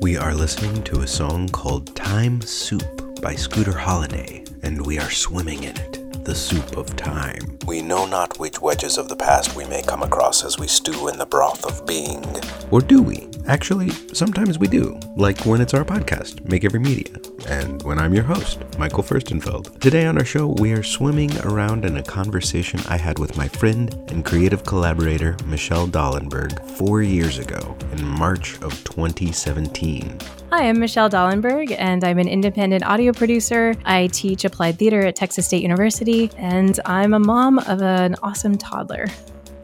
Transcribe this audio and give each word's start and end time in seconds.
We 0.00 0.16
are 0.16 0.32
listening 0.32 0.84
to 0.84 1.00
a 1.00 1.08
song 1.08 1.48
called 1.48 1.96
Time 1.96 2.40
Soup 2.40 3.20
by 3.20 3.34
Scooter 3.34 3.76
Holiday, 3.76 4.44
and 4.62 4.86
we 4.86 4.96
are 5.00 5.10
swimming 5.10 5.64
in 5.64 5.76
it, 5.76 6.24
the 6.24 6.36
soup 6.36 6.76
of 6.76 6.94
time. 6.94 7.58
We 7.66 7.82
know 7.82 8.06
not 8.06 8.38
which 8.38 8.62
wedges 8.62 8.96
of 8.96 9.08
the 9.08 9.16
past 9.16 9.56
we 9.56 9.64
may 9.64 9.82
come 9.82 10.04
across 10.04 10.44
as 10.44 10.56
we 10.56 10.68
stew 10.68 11.08
in 11.08 11.18
the 11.18 11.26
broth 11.26 11.64
of 11.64 11.84
being. 11.84 12.24
Or 12.70 12.80
do 12.80 13.02
we? 13.02 13.27
Actually, 13.48 13.88
sometimes 14.12 14.58
we 14.58 14.68
do, 14.68 15.00
like 15.16 15.46
when 15.46 15.62
it's 15.62 15.72
our 15.72 15.82
podcast, 15.82 16.46
Make 16.50 16.66
Every 16.66 16.80
Media, 16.80 17.14
and 17.48 17.82
when 17.82 17.98
I'm 17.98 18.12
your 18.12 18.24
host, 18.24 18.58
Michael 18.78 19.02
Furstenfeld. 19.02 19.80
Today 19.80 20.04
on 20.04 20.18
our 20.18 20.24
show, 20.24 20.48
we 20.58 20.74
are 20.74 20.82
swimming 20.82 21.34
around 21.38 21.86
in 21.86 21.96
a 21.96 22.02
conversation 22.02 22.78
I 22.90 22.98
had 22.98 23.18
with 23.18 23.38
my 23.38 23.48
friend 23.48 23.94
and 24.08 24.22
creative 24.22 24.64
collaborator, 24.66 25.34
Michelle 25.46 25.88
Dallenberg, 25.88 26.62
four 26.72 27.00
years 27.00 27.38
ago 27.38 27.74
in 27.92 28.06
March 28.06 28.60
of 28.60 28.84
2017. 28.84 30.18
Hi, 30.50 30.68
I'm 30.68 30.78
Michelle 30.78 31.08
Dallenberg, 31.08 31.74
and 31.78 32.04
I'm 32.04 32.18
an 32.18 32.28
independent 32.28 32.84
audio 32.84 33.14
producer. 33.14 33.74
I 33.86 34.08
teach 34.08 34.44
applied 34.44 34.78
theater 34.78 35.06
at 35.06 35.16
Texas 35.16 35.46
State 35.46 35.62
University, 35.62 36.30
and 36.36 36.78
I'm 36.84 37.14
a 37.14 37.18
mom 37.18 37.60
of 37.60 37.80
an 37.80 38.14
awesome 38.22 38.58
toddler. 38.58 39.06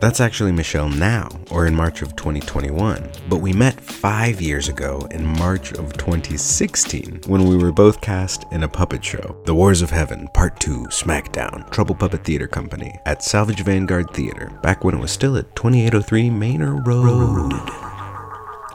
That's 0.05 0.21
actually 0.21 0.53
Michelle 0.53 0.91
now, 0.91 1.31
or 1.51 1.67
in 1.67 1.75
March 1.75 2.03
of 2.03 2.15
2021. 2.15 3.09
But 3.27 3.39
we 3.39 3.55
met 3.55 3.81
five 3.81 4.39
years 4.39 4.69
ago 4.69 5.09
in 5.11 5.25
March 5.25 5.73
of 5.73 5.95
2016 5.95 7.23
when 7.27 7.47
we 7.47 7.57
were 7.57 7.73
both 7.73 8.03
cast 8.03 8.45
in 8.53 8.65
a 8.65 8.69
puppet 8.69 9.03
show, 9.03 9.35
The 9.47 9.55
Wars 9.55 9.81
of 9.81 9.89
Heaven, 9.89 10.29
Part 10.35 10.61
2, 10.61 10.89
SmackDown, 10.89 11.71
Trouble 11.71 11.95
Puppet 11.95 12.23
Theater 12.23 12.47
Company, 12.47 12.99
at 13.07 13.23
Salvage 13.23 13.63
Vanguard 13.63 14.11
Theater, 14.11 14.53
back 14.63 14.85
when 14.85 14.95
it 14.95 15.01
was 15.01 15.11
still 15.11 15.39
at 15.39 15.57
2803 15.57 16.29
Manor 16.29 16.83
Road. 16.83 17.94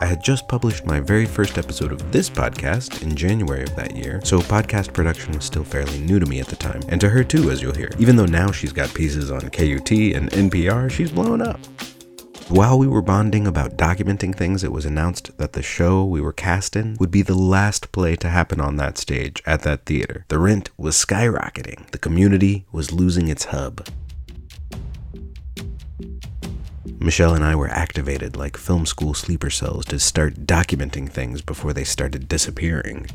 I 0.01 0.05
had 0.05 0.23
just 0.23 0.47
published 0.47 0.85
my 0.85 1.01
very 1.01 1.25
first 1.25 1.57
episode 1.57 1.91
of 1.91 2.09
this 2.09 2.29
podcast 2.29 3.01
in 3.01 3.17
January 3.17 3.63
of 3.63 3.75
that 3.75 3.97
year, 3.97 4.21
so 4.23 4.39
podcast 4.39 4.93
production 4.93 5.33
was 5.33 5.43
still 5.43 5.65
fairly 5.65 5.99
new 5.99 6.19
to 6.19 6.25
me 6.25 6.39
at 6.39 6.47
the 6.47 6.55
time, 6.55 6.81
and 6.87 7.01
to 7.01 7.09
her 7.09 7.21
too, 7.21 7.51
as 7.51 7.61
you'll 7.61 7.75
hear. 7.75 7.89
Even 7.99 8.15
though 8.15 8.25
now 8.25 8.49
she's 8.49 8.71
got 8.71 8.93
pieces 8.93 9.29
on 9.29 9.41
KUT 9.41 9.91
and 9.91 10.31
NPR, 10.31 10.89
she's 10.89 11.11
blown 11.11 11.41
up. 11.41 11.59
While 12.47 12.79
we 12.79 12.87
were 12.87 13.01
bonding 13.01 13.45
about 13.45 13.75
documenting 13.75 14.33
things, 14.33 14.63
it 14.63 14.71
was 14.71 14.85
announced 14.85 15.37
that 15.37 15.51
the 15.51 15.61
show 15.61 16.05
we 16.05 16.21
were 16.21 16.31
cast 16.31 16.77
in 16.77 16.95
would 17.01 17.11
be 17.11 17.21
the 17.21 17.35
last 17.35 17.91
play 17.91 18.15
to 18.15 18.29
happen 18.29 18.61
on 18.61 18.77
that 18.77 18.97
stage 18.97 19.43
at 19.45 19.63
that 19.63 19.85
theater. 19.85 20.23
The 20.29 20.39
rent 20.39 20.69
was 20.77 20.95
skyrocketing, 20.95 21.91
the 21.91 21.97
community 21.97 22.65
was 22.71 22.93
losing 22.93 23.27
its 23.27 23.45
hub. 23.45 23.85
Michelle 27.01 27.33
and 27.33 27.45
I 27.45 27.55
were 27.55 27.69
activated 27.69 28.35
like 28.35 28.57
film 28.57 28.85
school 28.85 29.13
sleeper 29.13 29.49
cells 29.49 29.85
to 29.85 29.99
start 29.99 30.45
documenting 30.45 31.09
things 31.09 31.41
before 31.41 31.71
they 31.71 31.85
started 31.85 32.27
disappearing. 32.27 33.07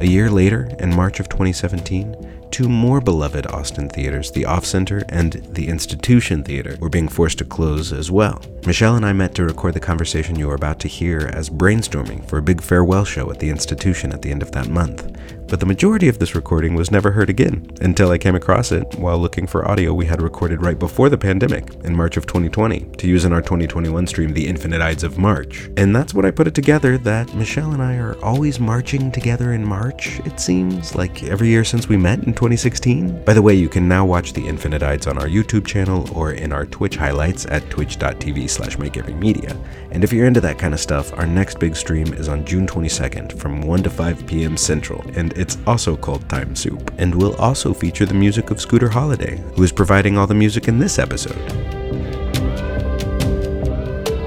A 0.00 0.06
year 0.06 0.30
later, 0.30 0.70
in 0.78 0.94
March 0.94 1.18
of 1.18 1.28
2017, 1.28 2.48
two 2.52 2.68
more 2.68 3.00
beloved 3.00 3.48
Austin 3.48 3.88
theaters, 3.88 4.30
the 4.30 4.44
Off 4.44 4.64
Center 4.64 5.02
and 5.08 5.32
the 5.50 5.66
Institution 5.66 6.44
Theater, 6.44 6.76
were 6.80 6.88
being 6.88 7.08
forced 7.08 7.38
to 7.38 7.44
close 7.44 7.92
as 7.92 8.12
well. 8.12 8.40
Michelle 8.64 8.94
and 8.94 9.06
I 9.06 9.12
met 9.12 9.34
to 9.36 9.44
record 9.44 9.74
the 9.74 9.80
conversation 9.80 10.38
you 10.38 10.48
are 10.50 10.54
about 10.54 10.78
to 10.80 10.88
hear 10.88 11.30
as 11.32 11.50
brainstorming 11.50 12.28
for 12.28 12.38
a 12.38 12.42
big 12.42 12.60
farewell 12.60 13.04
show 13.04 13.28
at 13.30 13.40
the 13.40 13.50
institution 13.50 14.12
at 14.12 14.22
the 14.22 14.30
end 14.30 14.42
of 14.42 14.52
that 14.52 14.68
month. 14.68 15.16
But 15.52 15.60
the 15.60 15.66
majority 15.66 16.08
of 16.08 16.18
this 16.18 16.34
recording 16.34 16.74
was 16.74 16.90
never 16.90 17.10
heard 17.10 17.28
again 17.28 17.70
until 17.82 18.10
I 18.10 18.16
came 18.16 18.34
across 18.34 18.72
it 18.72 18.94
while 18.94 19.18
looking 19.18 19.46
for 19.46 19.68
audio 19.68 19.92
we 19.92 20.06
had 20.06 20.22
recorded 20.22 20.62
right 20.62 20.78
before 20.78 21.10
the 21.10 21.18
pandemic 21.18 21.74
in 21.84 21.94
March 21.94 22.16
of 22.16 22.24
2020 22.24 22.80
to 22.96 23.06
use 23.06 23.26
in 23.26 23.34
our 23.34 23.42
2021 23.42 24.06
stream, 24.06 24.32
The 24.32 24.46
Infinite 24.46 24.80
Ides 24.80 25.04
of 25.04 25.18
March. 25.18 25.68
And 25.76 25.94
that's 25.94 26.14
when 26.14 26.24
I 26.24 26.30
put 26.30 26.46
it 26.46 26.54
together 26.54 26.96
that 26.96 27.34
Michelle 27.34 27.72
and 27.72 27.82
I 27.82 27.96
are 27.96 28.16
always 28.24 28.58
marching 28.58 29.12
together 29.12 29.52
in 29.52 29.62
March, 29.62 30.20
it 30.20 30.40
seems, 30.40 30.94
like 30.94 31.22
every 31.24 31.48
year 31.48 31.64
since 31.64 31.86
we 31.86 31.98
met 31.98 32.20
in 32.20 32.32
2016. 32.32 33.22
By 33.26 33.34
the 33.34 33.42
way, 33.42 33.52
you 33.52 33.68
can 33.68 33.86
now 33.86 34.06
watch 34.06 34.32
The 34.32 34.48
Infinite 34.48 34.82
Ides 34.82 35.06
on 35.06 35.18
our 35.18 35.28
YouTube 35.28 35.66
channel 35.66 36.08
or 36.16 36.32
in 36.32 36.54
our 36.54 36.64
Twitch 36.64 36.96
highlights 36.96 37.44
at 37.44 37.68
twitch.tv 37.68 38.48
slash 38.48 38.78
makeeverymedia. 38.78 39.54
And 39.90 40.02
if 40.02 40.14
you're 40.14 40.26
into 40.26 40.40
that 40.40 40.58
kind 40.58 40.72
of 40.72 40.80
stuff, 40.80 41.12
our 41.18 41.26
next 41.26 41.58
big 41.58 41.76
stream 41.76 42.14
is 42.14 42.26
on 42.26 42.46
June 42.46 42.66
22nd 42.66 43.38
from 43.38 43.60
1 43.60 43.82
to 43.82 43.90
5 43.90 44.26
p.m. 44.26 44.56
Central, 44.56 45.04
and 45.14 45.41
it's 45.42 45.58
also 45.66 45.96
called 45.96 46.26
Time 46.28 46.54
Soup, 46.54 46.90
and 46.98 47.12
will 47.12 47.34
also 47.34 47.74
feature 47.74 48.06
the 48.06 48.14
music 48.14 48.50
of 48.52 48.60
Scooter 48.60 48.88
Holiday, 48.88 49.42
who 49.56 49.64
is 49.64 49.72
providing 49.72 50.16
all 50.16 50.26
the 50.26 50.34
music 50.34 50.68
in 50.68 50.78
this 50.78 51.00
episode. 51.00 51.36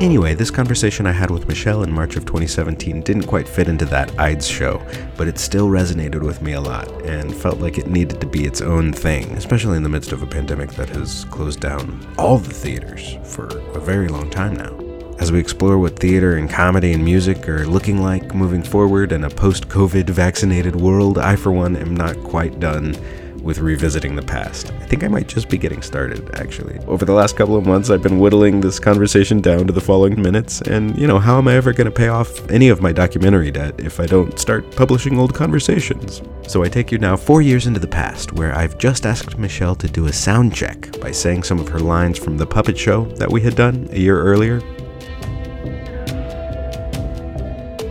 Anyway, 0.01 0.35
this 0.35 0.51
conversation 0.51 1.07
I 1.07 1.13
had 1.13 1.31
with 1.31 1.47
Michelle 1.47 1.83
in 1.83 1.91
March 1.91 2.17
of 2.17 2.25
2017 2.25 3.01
didn't 3.01 3.23
quite 3.23 3.47
fit 3.47 3.69
into 3.69 3.85
that 3.85 4.19
Ides 4.19 4.45
show, 4.45 4.85
but 5.15 5.29
it 5.29 5.39
still 5.39 5.69
resonated 5.69 6.21
with 6.21 6.41
me 6.41 6.51
a 6.51 6.61
lot 6.61 6.91
and 7.05 7.33
felt 7.33 7.59
like 7.59 7.77
it 7.77 7.87
needed 7.87 8.19
to 8.19 8.27
be 8.27 8.43
its 8.43 8.59
own 8.59 8.91
thing, 8.91 9.31
especially 9.37 9.77
in 9.77 9.83
the 9.83 9.89
midst 9.89 10.11
of 10.11 10.21
a 10.21 10.27
pandemic 10.27 10.71
that 10.71 10.89
has 10.89 11.23
closed 11.25 11.61
down 11.61 12.05
all 12.17 12.37
the 12.37 12.53
theaters 12.53 13.17
for 13.23 13.47
a 13.69 13.79
very 13.79 14.09
long 14.09 14.29
time 14.29 14.53
now. 14.53 14.84
As 15.17 15.31
we 15.31 15.39
explore 15.39 15.77
what 15.77 15.97
theater 15.97 16.35
and 16.35 16.49
comedy 16.49 16.91
and 16.91 17.03
music 17.03 17.47
are 17.47 17.65
looking 17.65 18.01
like 18.01 18.35
moving 18.35 18.61
forward 18.61 19.11
in 19.11 19.23
a 19.23 19.29
post 19.29 19.69
COVID 19.69 20.09
vaccinated 20.09 20.75
world, 20.75 21.17
I, 21.17 21.35
for 21.35 21.51
one, 21.51 21.77
am 21.77 21.95
not 21.95 22.21
quite 22.23 22.59
done 22.59 22.95
with 23.41 23.59
revisiting 23.59 24.15
the 24.15 24.23
past. 24.23 24.71
I 24.73 24.85
think 24.85 25.03
I 25.03 25.07
might 25.07 25.27
just 25.27 25.49
be 25.49 25.57
getting 25.57 25.81
started, 25.81 26.35
actually. 26.35 26.79
Over 26.87 27.05
the 27.05 27.13
last 27.13 27.37
couple 27.37 27.55
of 27.55 27.65
months, 27.65 27.89
I've 27.89 28.01
been 28.01 28.19
whittling 28.19 28.59
this 28.59 28.79
conversation 28.79 29.39
down 29.39 29.67
to 29.67 29.73
the 29.73 29.79
following 29.79 30.21
minutes, 30.21 30.61
and 30.61 30.97
you 30.97 31.07
know, 31.07 31.19
how 31.19 31.37
am 31.37 31.47
I 31.47 31.55
ever 31.55 31.71
going 31.71 31.85
to 31.85 31.91
pay 31.91 32.07
off 32.07 32.49
any 32.49 32.69
of 32.69 32.81
my 32.81 32.91
documentary 32.91 33.51
debt 33.51 33.79
if 33.79 33.99
I 33.99 34.07
don't 34.07 34.37
start 34.37 34.75
publishing 34.75 35.17
old 35.19 35.33
conversations? 35.33 36.23
So 36.47 36.63
I 36.63 36.69
take 36.69 36.91
you 36.91 36.97
now 36.97 37.15
four 37.15 37.41
years 37.41 37.67
into 37.67 37.79
the 37.79 37.87
past, 37.87 38.33
where 38.33 38.53
I've 38.53 38.77
just 38.79 39.05
asked 39.05 39.37
Michelle 39.37 39.75
to 39.75 39.87
do 39.87 40.07
a 40.07 40.13
sound 40.13 40.53
check 40.53 40.99
by 40.99 41.11
saying 41.11 41.43
some 41.43 41.59
of 41.59 41.69
her 41.69 41.79
lines 41.79 42.17
from 42.17 42.37
the 42.37 42.47
puppet 42.47 42.77
show 42.77 43.05
that 43.15 43.31
we 43.31 43.41
had 43.41 43.55
done 43.55 43.87
a 43.91 43.99
year 43.99 44.19
earlier. 44.19 44.59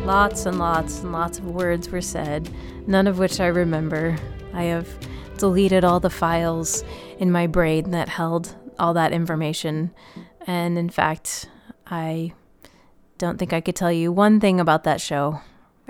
Lots 0.05 0.45
and 0.45 0.59
lots 0.59 1.01
and 1.01 1.13
lots 1.13 1.39
of 1.39 1.47
words 1.47 1.89
were 1.89 2.03
said, 2.03 2.51
none 2.87 3.07
of 3.07 3.19
which 3.19 3.41
I 3.41 3.47
remember. 3.47 4.19
I 4.53 4.65
have 4.65 4.87
deleted 5.39 5.83
all 5.83 5.99
the 5.99 6.11
files 6.11 6.85
in 7.19 7.33
my 7.33 7.47
brain 7.47 7.91
that 7.93 8.11
held 8.11 8.55
all 8.79 8.93
that 8.95 9.13
information. 9.13 9.95
And 10.47 10.77
in 10.77 10.91
fact, 10.91 11.49
I 11.87 12.35
don't 13.17 13.39
think 13.39 13.55
I 13.55 13.63
could 13.63 13.77
tell 13.77 13.91
you 13.91 14.13
one 14.13 14.41
thing 14.41 14.61
about 14.61 14.85
that 14.85 15.01
show 15.01 15.41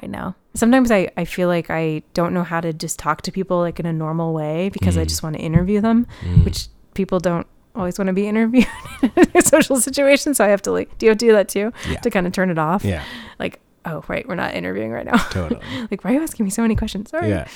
right 0.01 0.11
now. 0.11 0.37
Sometimes 0.55 0.93
I, 0.93 1.11
I 1.17 1.25
feel 1.25 1.49
like 1.49 1.69
I 1.69 2.05
don't 2.15 2.33
know 2.33 2.45
how 2.45 2.61
to 2.61 2.73
just 2.73 3.01
talk 3.01 3.23
to 3.23 3.33
people 3.33 3.59
like 3.59 3.81
in 3.81 3.87
a 3.87 3.93
normal 3.93 4.33
way 4.33 4.69
because 4.69 4.97
I 4.97 5.03
mm. 5.03 5.09
just 5.09 5.25
want 5.25 5.35
to 5.35 5.43
interview 5.43 5.81
them, 5.81 6.07
mm. 6.21 6.45
which 6.45 6.69
people 6.95 7.19
don't 7.19 7.49
always 7.75 7.99
want 7.99 8.07
to 8.07 8.13
be 8.13 8.29
interviewed 8.29 8.69
in 9.03 9.27
a 9.35 9.43
social 9.43 9.77
situation. 9.77 10.35
So 10.35 10.45
I 10.45 10.49
have 10.49 10.63
to 10.63 10.71
like, 10.71 10.97
do 10.99 11.07
you 11.07 11.15
do 11.17 11.33
that 11.33 11.49
too? 11.49 11.73
Yeah. 11.91 11.99
To 11.99 12.11
kind 12.11 12.29
of 12.29 12.33
turn 12.33 12.51
it 12.51 12.59
off? 12.59 12.85
Yeah, 12.85 13.03
Like, 13.41 13.61
oh, 13.85 14.05
right, 14.09 14.27
we're 14.27 14.35
not 14.35 14.55
interviewing 14.55 14.91
right 14.91 15.07
now. 15.07 15.17
totally. 15.29 15.61
like, 15.91 16.05
why 16.05 16.11
are 16.11 16.15
you 16.15 16.23
asking 16.23 16.45
me 16.45 16.51
so 16.51 16.63
many 16.63 16.77
questions? 16.77 17.11
Sorry. 17.11 17.29
Yeah. 17.29 17.49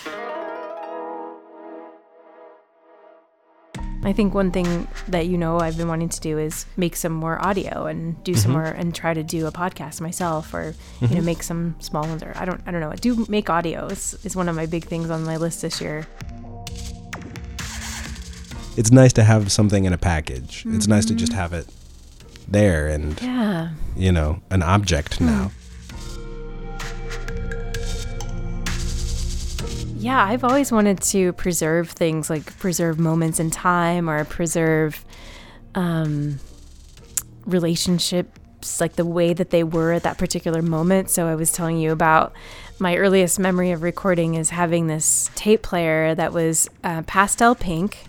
I 4.05 4.13
think 4.13 4.33
one 4.33 4.53
thing 4.53 4.87
that 5.09 5.27
you 5.27 5.37
know 5.37 5.59
I've 5.59 5.77
been 5.77 5.89
wanting 5.89 6.09
to 6.09 6.21
do 6.21 6.39
is 6.39 6.67
make 6.77 6.95
some 6.95 7.13
more 7.13 7.45
audio 7.45 7.87
and 7.87 8.23
do 8.23 8.35
some 8.35 8.53
mm-hmm. 8.53 8.61
more 8.61 8.65
and 8.65 8.95
try 8.95 9.13
to 9.13 9.23
do 9.25 9.47
a 9.47 9.53
podcast 9.53 10.01
myself 10.01 10.55
or 10.55 10.75
you 11.01 11.09
know 11.09 11.17
mm-hmm. 11.17 11.25
make 11.27 11.43
some 11.43 11.75
small 11.81 12.05
ones 12.05 12.23
or 12.23 12.33
I 12.37 12.45
don't 12.45 12.63
I 12.65 12.71
don't 12.71 12.81
know 12.81 12.91
I 12.91 12.97
do 12.97 13.27
make 13.29 13.51
audio 13.51 13.87
is, 13.87 14.17
is 14.25 14.37
one 14.37 14.49
of 14.49 14.55
my 14.55 14.67
big 14.67 14.85
things 14.85 15.11
on 15.11 15.25
my 15.25 15.37
list 15.37 15.63
this 15.63 15.81
year. 15.81 16.07
it's 18.77 18.93
nice 18.93 19.13
to 19.15 19.25
have 19.25 19.51
something 19.51 19.85
in 19.85 19.93
a 19.93 19.99
package. 19.99 20.65
It's 20.69 20.87
nice 20.87 21.05
to 21.07 21.15
just 21.15 21.33
mm-hmm. 21.33 21.41
have 21.41 21.53
it 21.53 21.67
there 22.47 22.87
and 22.87 23.21
Yeah. 23.21 23.71
you 23.97 24.13
know 24.13 24.41
an 24.51 24.63
object 24.63 25.17
hmm. 25.17 25.27
now. 25.27 25.51
Yeah, 29.99 30.25
I've 30.25 30.45
always 30.45 30.71
wanted 30.71 31.01
to 31.03 31.33
preserve 31.33 31.91
things 31.91 32.31
like 32.31 32.57
preserve 32.59 33.01
moments 33.01 33.41
in 33.41 33.51
time 33.51 34.09
or 34.09 34.25
preserve 34.25 35.05
um, 35.75 36.39
relationships 37.45 38.81
like 38.81 38.95
the 38.95 39.05
way 39.05 39.33
that 39.33 39.51
they 39.51 39.65
were 39.65 39.93
at 39.93 40.05
that 40.05 40.17
particular 40.17 40.63
moment. 40.63 41.11
So 41.11 41.27
I 41.27 41.35
was 41.35 41.51
telling 41.51 41.79
you 41.79 41.91
about 41.91 42.33
my 42.79 42.97
earliest 42.97 43.41
memory 43.41 43.73
of 43.73 43.83
recording 43.83 44.35
is 44.35 44.51
having 44.51 44.87
this 44.87 45.31
tape 45.35 45.63
player 45.63 46.15
that 46.15 46.33
was 46.33 46.69
uh, 46.85 47.03
pastel 47.03 47.57
pink 47.57 48.05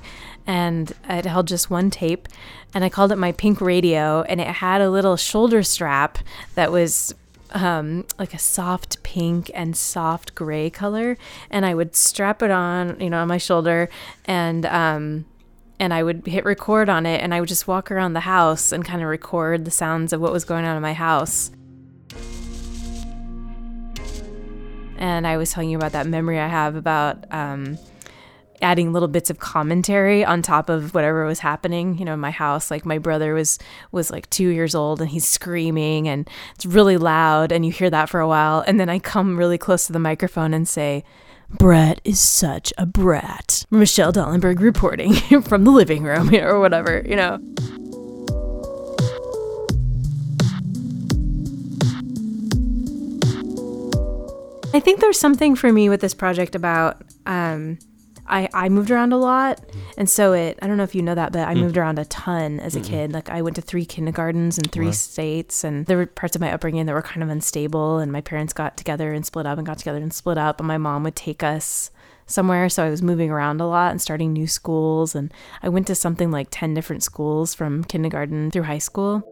and 0.46 0.94
it 1.10 1.26
held 1.26 1.48
just 1.48 1.72
one 1.72 1.90
tape 1.90 2.28
and 2.74 2.84
I 2.84 2.90
called 2.90 3.12
it 3.12 3.18
my 3.18 3.32
pink 3.32 3.62
radio 3.62 4.22
and 4.24 4.40
it 4.40 4.48
had 4.48 4.82
a 4.82 4.92
little 4.92 5.18
shoulder 5.18 5.64
strap 5.64 6.20
that 6.54 6.72
was 6.72 7.16
um, 7.52 8.06
like 8.18 8.34
a 8.34 8.40
soft 8.40 9.02
pink 9.04 9.50
and 9.54 9.76
soft 9.76 10.36
gray 10.36 10.70
color, 10.70 11.18
and 11.50 11.66
I 11.66 11.74
would 11.74 11.96
strap 11.96 12.42
it 12.42 12.52
on, 12.52 13.00
you 13.00 13.10
know, 13.10 13.20
on 13.20 13.28
my 13.28 13.38
shoulder, 13.38 13.90
and 14.26 14.66
um, 14.66 15.26
and 15.80 15.94
I 15.94 16.04
would 16.04 16.28
hit 16.28 16.44
record 16.44 16.90
on 16.90 17.06
it 17.06 17.22
and 17.22 17.34
I 17.34 17.40
would 17.40 17.48
just 17.48 17.68
walk 17.68 17.90
around 17.90 18.14
the 18.14 18.20
house 18.20 18.72
and 18.74 18.84
kind 18.84 19.02
of 19.02 19.08
record 19.08 19.64
the 19.64 19.72
sounds 19.72 20.12
of 20.12 20.20
what 20.20 20.34
was 20.34 20.44
going 20.44 20.66
on 20.66 20.76
in 20.76 20.82
my 20.82 20.94
house. 20.94 21.52
And 24.98 25.26
I 25.26 25.38
was 25.38 25.52
telling 25.52 25.70
you 25.70 25.78
about 25.78 25.94
that 25.94 26.06
memory 26.06 26.38
I 26.38 26.48
have 26.48 26.76
about 26.76 27.24
um, 27.32 27.78
adding 28.62 28.92
little 28.94 29.08
bits 29.08 29.30
of 29.30 29.40
commentary 29.40 30.24
on 30.24 30.42
top 30.42 30.70
of 30.70 30.94
whatever 30.94 31.26
was 31.26 31.40
happening 31.40 31.98
you 31.98 32.06
know 32.06 32.14
in 32.14 32.20
my 32.20 32.32
house 32.32 32.70
like 32.70 32.86
my 32.86 32.98
brother 32.98 33.34
was 33.34 33.60
was 33.92 34.12
like 34.12 34.30
two 34.30 34.50
years 34.50 34.76
old 34.76 35.02
and 35.02 35.10
he's 35.10 35.28
screaming 35.28 36.08
and 36.08 36.30
it's 36.56 36.66
really 36.66 36.98
loud 36.98 37.52
and 37.52 37.66
you 37.66 37.72
hear 37.72 37.90
that 37.90 38.10
for 38.10 38.20
a 38.20 38.28
while 38.28 38.64
and 38.68 38.80
then 38.80 38.90
i 38.90 39.00
come 39.00 39.38
really 39.38 39.58
close 39.58 39.88
to 39.88 39.94
the 39.94 40.00
microphone 40.00 40.54
and 40.54 40.68
say 40.68 41.04
Brett 41.52 42.00
is 42.04 42.20
such 42.20 42.72
a 42.78 42.86
brat. 42.86 43.66
Michelle 43.72 44.14
Dallenberg 44.14 44.60
reporting 44.60 45.14
from 45.42 45.64
the 45.64 45.72
living 45.72 46.04
room 46.04 46.34
or 46.36 46.60
whatever, 46.60 47.04
you 47.04 47.16
know. 47.16 47.40
I 54.72 54.80
think 54.80 55.00
there's 55.00 55.20
something 55.20 55.56
for 55.56 55.74
me 55.74 55.90
with 55.90 56.00
this 56.00 56.14
project 56.14 56.54
about 56.54 57.02
um, 57.26 57.80
I, 58.30 58.48
I 58.54 58.70
moved 58.70 58.92
around 58.92 59.12
a 59.12 59.18
lot. 59.18 59.58
Mm-hmm. 59.58 59.80
And 59.98 60.10
so 60.10 60.34
it 60.34 60.60
I 60.62 60.68
don't 60.68 60.78
know 60.78 60.84
if 60.84 60.96
you 60.96 61.02
know 61.02 61.16
that 61.16 61.34
but 61.34 61.48
I 61.48 61.56
moved 61.56 61.78
around 61.78 62.00
a 62.00 62.06
ton 62.06 62.60
as 62.60 62.76
a 62.76 62.82
kid. 62.82 63.12
Like 63.12 63.30
I 63.30 63.42
went 63.42 63.56
to 63.56 63.62
three 63.62 63.86
kindergartens 63.86 64.58
in 64.58 64.66
three 64.66 64.92
states 64.92 65.64
and 65.64 65.86
there 65.86 65.98
were 65.98 66.06
parts 66.06 66.36
of 66.36 66.42
my 66.42 66.52
upbringing 66.54 66.86
that 66.86 66.94
were 66.94 67.02
kind 67.02 67.24
of 67.24 67.30
unstable 67.30 67.98
and 67.98 68.12
my 68.12 68.22
parents 68.22 68.54
got 68.54 68.78
together 68.78 69.14
and 69.14 69.26
split 69.26 69.46
up 69.46 69.58
and 69.58 69.66
got 69.68 69.80
together 69.80 70.00
and 70.00 70.14
split 70.14 70.38
up 70.38 70.60
and 70.60 70.68
my 70.68 70.78
mom 70.78 71.04
would 71.04 71.16
take 71.16 71.44
us 71.44 71.92
somewhere. 72.26 72.70
So 72.70 72.86
I 72.86 72.90
was 72.90 73.02
moving 73.02 73.32
around 73.32 73.60
a 73.62 73.68
lot 73.68 73.92
and 73.92 74.02
starting 74.02 74.34
new 74.34 74.48
schools 74.48 75.16
and 75.16 75.34
I 75.64 75.70
went 75.70 75.88
to 75.88 75.96
something 75.96 76.32
like 76.32 76.48
10 76.52 76.74
different 76.74 77.04
schools 77.04 77.54
from 77.54 77.84
kindergarten 77.84 78.52
through 78.52 78.64
high 78.64 78.78
school. 78.78 79.24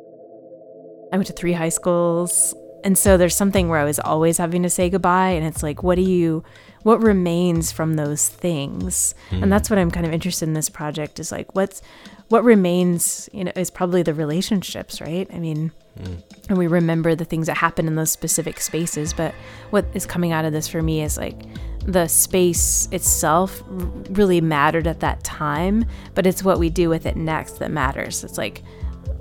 I 1.13 1.17
went 1.17 1.27
to 1.27 1.33
three 1.33 1.53
high 1.53 1.69
schools. 1.69 2.53
And 2.87 2.97
so 2.97 3.17
there's 3.17 3.35
something 3.35 3.67
where 3.67 3.79
I 3.79 3.83
was 3.83 3.99
always 3.99 4.37
having 4.37 4.63
to 4.63 4.69
say 4.69 4.89
goodbye. 4.89 5.31
And 5.31 5.45
it's 5.45 5.61
like, 5.61 5.83
what 5.83 5.95
do 5.95 6.03
you, 6.03 6.45
what 6.83 7.03
remains 7.03 7.69
from 7.69 7.97
those 7.97 8.29
things? 8.29 9.13
And 9.29 9.51
that's 9.51 9.67
hmm. 9.67 9.73
what 9.73 9.81
I'm 9.81 9.91
kind 9.91 10.05
of 10.05 10.13
interested 10.13 10.47
in 10.47 10.53
this 10.53 10.69
project 10.69 11.19
is 11.19 11.29
like, 11.29 11.53
what's, 11.53 11.81
what 12.29 12.45
remains, 12.45 13.29
you 13.33 13.43
know, 13.43 13.51
is 13.57 13.69
probably 13.69 14.03
the 14.03 14.13
relationships, 14.13 15.01
right? 15.01 15.29
I 15.33 15.37
mean, 15.37 15.73
hmm. 16.01 16.13
and 16.47 16.57
we 16.57 16.67
remember 16.67 17.13
the 17.13 17.25
things 17.25 17.47
that 17.47 17.57
happen 17.57 17.87
in 17.87 17.95
those 17.95 18.09
specific 18.09 18.61
spaces. 18.61 19.11
But 19.11 19.35
what 19.71 19.85
is 19.93 20.05
coming 20.05 20.31
out 20.31 20.45
of 20.45 20.53
this 20.53 20.69
for 20.69 20.81
me 20.81 21.01
is 21.01 21.17
like, 21.17 21.37
the 21.81 22.07
space 22.07 22.87
itself 22.93 23.61
really 23.67 24.39
mattered 24.39 24.87
at 24.87 25.01
that 25.01 25.25
time, 25.25 25.83
but 26.15 26.25
it's 26.25 26.41
what 26.41 26.57
we 26.57 26.69
do 26.69 26.87
with 26.87 27.05
it 27.05 27.17
next 27.17 27.59
that 27.59 27.69
matters. 27.69 28.23
It's 28.23 28.37
like, 28.37 28.63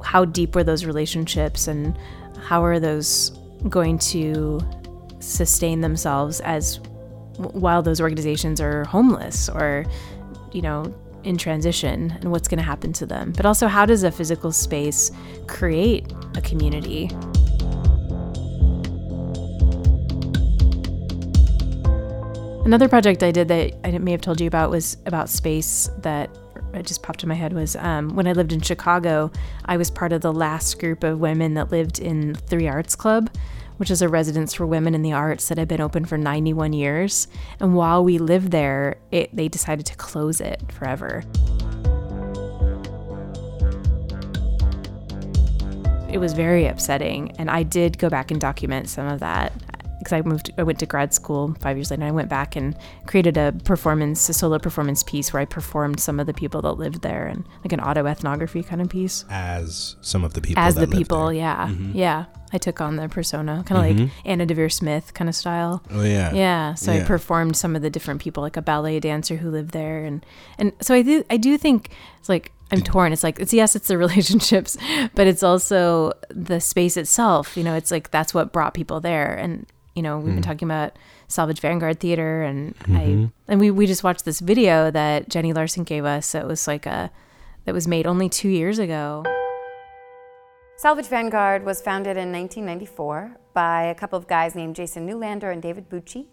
how 0.04 0.24
deep 0.24 0.54
were 0.54 0.62
those 0.62 0.84
relationships 0.84 1.66
and 1.66 1.98
how 2.44 2.62
are 2.62 2.78
those 2.78 3.36
going 3.68 3.98
to 3.98 4.60
sustain 5.20 5.80
themselves 5.80 6.40
as 6.40 6.78
while 7.38 7.82
those 7.82 8.00
organizations 8.00 8.60
are 8.60 8.84
homeless 8.84 9.48
or 9.48 9.84
you 10.52 10.62
know 10.62 10.94
in 11.24 11.36
transition 11.36 12.12
and 12.20 12.30
what's 12.30 12.46
going 12.46 12.58
to 12.58 12.64
happen 12.64 12.92
to 12.92 13.04
them. 13.04 13.32
But 13.36 13.46
also 13.46 13.66
how 13.66 13.84
does 13.84 14.04
a 14.04 14.12
physical 14.12 14.52
space 14.52 15.10
create 15.48 16.12
a 16.36 16.40
community? 16.40 17.10
Another 22.64 22.88
project 22.88 23.22
I 23.22 23.30
did 23.30 23.48
that 23.48 23.74
I 23.84 23.98
may 23.98 24.12
have 24.12 24.20
told 24.20 24.40
you 24.40 24.46
about 24.46 24.70
was 24.70 24.96
about 25.06 25.28
space 25.28 25.88
that 25.98 26.30
it 26.74 26.86
just 26.86 27.02
popped 27.02 27.22
in 27.22 27.28
my 27.28 27.34
head 27.34 27.52
was 27.52 27.76
um, 27.76 28.10
when 28.10 28.26
I 28.26 28.32
lived 28.32 28.52
in 28.52 28.60
Chicago, 28.60 29.30
I 29.64 29.76
was 29.76 29.90
part 29.90 30.12
of 30.12 30.20
the 30.20 30.32
last 30.32 30.78
group 30.78 31.04
of 31.04 31.20
women 31.20 31.54
that 31.54 31.70
lived 31.70 31.98
in 31.98 32.34
Three 32.34 32.68
Arts 32.68 32.94
Club, 32.94 33.30
which 33.76 33.90
is 33.90 34.02
a 34.02 34.08
residence 34.08 34.54
for 34.54 34.66
women 34.66 34.94
in 34.94 35.02
the 35.02 35.12
arts 35.12 35.48
that 35.48 35.58
had 35.58 35.68
been 35.68 35.80
open 35.80 36.04
for 36.04 36.18
91 36.18 36.72
years. 36.72 37.28
And 37.60 37.74
while 37.74 38.04
we 38.04 38.18
lived 38.18 38.50
there, 38.50 38.96
it, 39.10 39.34
they 39.34 39.48
decided 39.48 39.86
to 39.86 39.96
close 39.96 40.40
it 40.40 40.72
forever. 40.72 41.24
It 46.08 46.18
was 46.18 46.32
very 46.32 46.66
upsetting, 46.66 47.32
and 47.38 47.50
I 47.50 47.62
did 47.62 47.98
go 47.98 48.08
back 48.08 48.30
and 48.30 48.40
document 48.40 48.88
some 48.88 49.06
of 49.06 49.20
that 49.20 49.52
because 50.06 50.24
I 50.24 50.28
moved, 50.28 50.52
I 50.56 50.62
went 50.62 50.78
to 50.78 50.86
grad 50.86 51.12
school 51.12 51.54
five 51.60 51.76
years 51.76 51.90
later. 51.90 52.02
And 52.02 52.08
I 52.08 52.12
went 52.12 52.28
back 52.28 52.54
and 52.54 52.76
created 53.06 53.36
a 53.36 53.52
performance, 53.64 54.28
a 54.28 54.32
solo 54.32 54.58
performance 54.58 55.02
piece 55.02 55.32
where 55.32 55.40
I 55.40 55.44
performed 55.44 55.98
some 55.98 56.20
of 56.20 56.26
the 56.26 56.34
people 56.34 56.62
that 56.62 56.72
lived 56.72 57.02
there, 57.02 57.26
and 57.26 57.46
like 57.64 57.72
an 57.72 57.80
autoethnography 57.80 58.66
kind 58.66 58.80
of 58.80 58.88
piece. 58.88 59.24
As 59.30 59.96
some 60.00 60.24
of 60.24 60.34
the 60.34 60.40
people 60.40 60.62
As 60.62 60.76
the 60.76 60.86
people, 60.86 61.32
yeah, 61.32 61.66
mm-hmm. 61.68 61.96
yeah. 61.96 62.26
I 62.52 62.58
took 62.58 62.80
on 62.80 62.94
the 62.94 63.08
persona, 63.08 63.64
kind 63.66 63.78
of 63.78 63.84
like 63.84 64.08
mm-hmm. 64.08 64.28
Anna 64.28 64.46
Deavere 64.46 64.72
Smith 64.72 65.12
kind 65.14 65.28
of 65.28 65.34
style. 65.34 65.82
Oh 65.90 66.04
yeah. 66.04 66.32
Yeah, 66.32 66.74
so 66.74 66.92
I 66.92 67.02
performed 67.02 67.56
some 67.56 67.74
of 67.74 67.82
the 67.82 67.90
different 67.90 68.20
people, 68.20 68.42
like 68.42 68.56
a 68.56 68.62
ballet 68.62 69.00
dancer 69.00 69.36
who 69.36 69.50
lived 69.50 69.72
there, 69.72 70.04
and 70.04 70.24
and 70.56 70.72
so 70.80 70.94
I 70.94 71.02
do 71.02 71.24
I 71.28 71.36
do 71.36 71.58
think 71.58 71.90
it's 72.20 72.28
like 72.28 72.52
I'm 72.70 72.82
torn. 72.82 73.12
It's 73.12 73.24
like 73.24 73.40
it's 73.40 73.52
yes, 73.52 73.74
it's 73.74 73.88
the 73.88 73.98
relationships, 74.06 74.76
but 75.14 75.26
it's 75.26 75.42
also 75.42 76.12
the 76.30 76.60
space 76.60 76.96
itself. 76.96 77.56
You 77.56 77.64
know, 77.64 77.74
it's 77.74 77.90
like 77.90 78.12
that's 78.12 78.32
what 78.32 78.52
brought 78.52 78.74
people 78.74 79.00
there, 79.00 79.34
and 79.34 79.66
you 79.96 80.02
know 80.02 80.18
we've 80.18 80.26
been 80.26 80.34
mm-hmm. 80.36 80.42
talking 80.42 80.66
about 80.66 80.96
Salvage 81.26 81.60
Vanguard 81.60 81.98
Theater, 81.98 82.42
and 82.42 82.74
I 82.84 82.90
mm-hmm. 82.90 83.24
and 83.48 83.60
we 83.60 83.70
we 83.70 83.86
just 83.86 84.04
watched 84.04 84.24
this 84.24 84.40
video 84.40 84.90
that 84.90 85.28
Jenny 85.28 85.52
Larson 85.52 85.82
gave 85.82 86.04
us. 86.04 86.32
That 86.32 86.46
was 86.46 86.68
like 86.68 86.86
a 86.86 87.10
that 87.64 87.74
was 87.74 87.88
made 87.88 88.06
only 88.06 88.28
two 88.28 88.48
years 88.48 88.78
ago. 88.78 89.24
Salvage 90.76 91.06
Vanguard 91.06 91.64
was 91.64 91.80
founded 91.80 92.18
in 92.18 92.30
1994 92.30 93.38
by 93.54 93.84
a 93.84 93.94
couple 93.94 94.18
of 94.18 94.28
guys 94.28 94.54
named 94.54 94.76
Jason 94.76 95.06
Neulander 95.06 95.50
and 95.50 95.62
David 95.62 95.88
Bucci. 95.88 96.26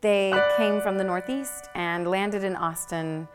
They 0.00 0.32
came 0.56 0.80
from 0.80 0.96
the 0.96 1.04
Northeast 1.04 1.68
and 1.74 2.08
landed 2.08 2.42
in 2.42 2.56
Austin 2.56 3.28